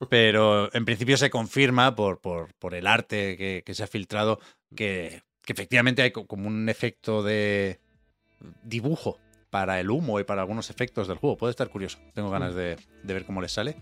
Pero 0.09 0.73
en 0.75 0.85
principio 0.85 1.17
se 1.17 1.31
confirma 1.31 1.95
por, 1.95 2.21
por, 2.21 2.53
por 2.55 2.75
el 2.75 2.87
arte 2.87 3.37
que, 3.37 3.63
que 3.65 3.75
se 3.75 3.83
ha 3.83 3.87
filtrado 3.87 4.39
que, 4.75 5.23
que 5.45 5.53
efectivamente 5.53 6.03
hay 6.03 6.11
co- 6.11 6.27
como 6.27 6.47
un 6.47 6.69
efecto 6.69 7.23
de 7.23 7.81
dibujo 8.63 9.19
para 9.51 9.81
el 9.81 9.91
humo 9.91 10.21
y 10.21 10.25
para 10.25 10.43
algunos 10.43 10.69
efectos 10.71 11.09
del 11.09 11.17
juego. 11.17 11.37
Puede 11.39 11.51
estar 11.53 11.69
curioso. 11.71 11.99
Tengo 12.15 12.31
ganas 12.31 12.55
de, 12.55 12.77
de 13.03 13.15
ver 13.15 13.25
cómo 13.25 13.41
les 13.41 13.53
sale. 13.53 13.77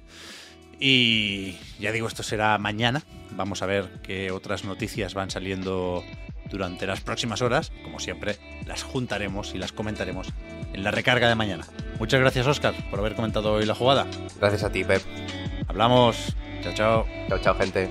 Y 0.78 1.58
ya 1.80 1.90
digo, 1.90 2.06
esto 2.06 2.22
será 2.22 2.56
mañana. 2.58 3.02
Vamos 3.32 3.62
a 3.62 3.66
ver 3.66 3.88
qué 4.02 4.30
otras 4.30 4.64
noticias 4.64 5.14
van 5.14 5.30
saliendo 5.30 6.04
durante 6.50 6.86
las 6.86 7.00
próximas 7.00 7.42
horas. 7.42 7.72
Como 7.82 7.98
siempre, 7.98 8.36
las 8.66 8.82
juntaremos 8.82 9.54
y 9.54 9.58
las 9.58 9.72
comentaremos 9.72 10.28
en 10.72 10.84
la 10.84 10.90
recarga 10.92 11.28
de 11.28 11.34
mañana. 11.34 11.66
Muchas 11.98 12.20
gracias, 12.20 12.46
Oscar, 12.46 12.75
por 12.90 13.00
haber 13.00 13.14
comentado 13.16 13.54
hoy 13.54 13.66
la 13.66 13.75
jugada. 13.75 14.06
Gracias 14.38 14.62
a 14.62 14.70
ti, 14.70 14.84
Pep. 14.84 15.02
Hablamos. 15.68 16.35
Chao, 16.62 16.73
chao. 16.73 17.06
Chao, 17.28 17.38
chao, 17.38 17.54
gente. 17.54 17.88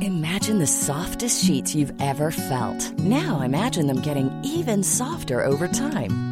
Imagine 0.00 0.58
the 0.58 0.66
softest 0.66 1.44
sheets 1.44 1.74
you've 1.74 1.92
ever 2.00 2.30
felt. 2.30 2.98
Now 2.98 3.40
imagine 3.40 3.86
them 3.86 4.00
getting 4.00 4.30
even 4.44 4.82
softer 4.82 5.44
over 5.44 5.68
time. 5.68 6.31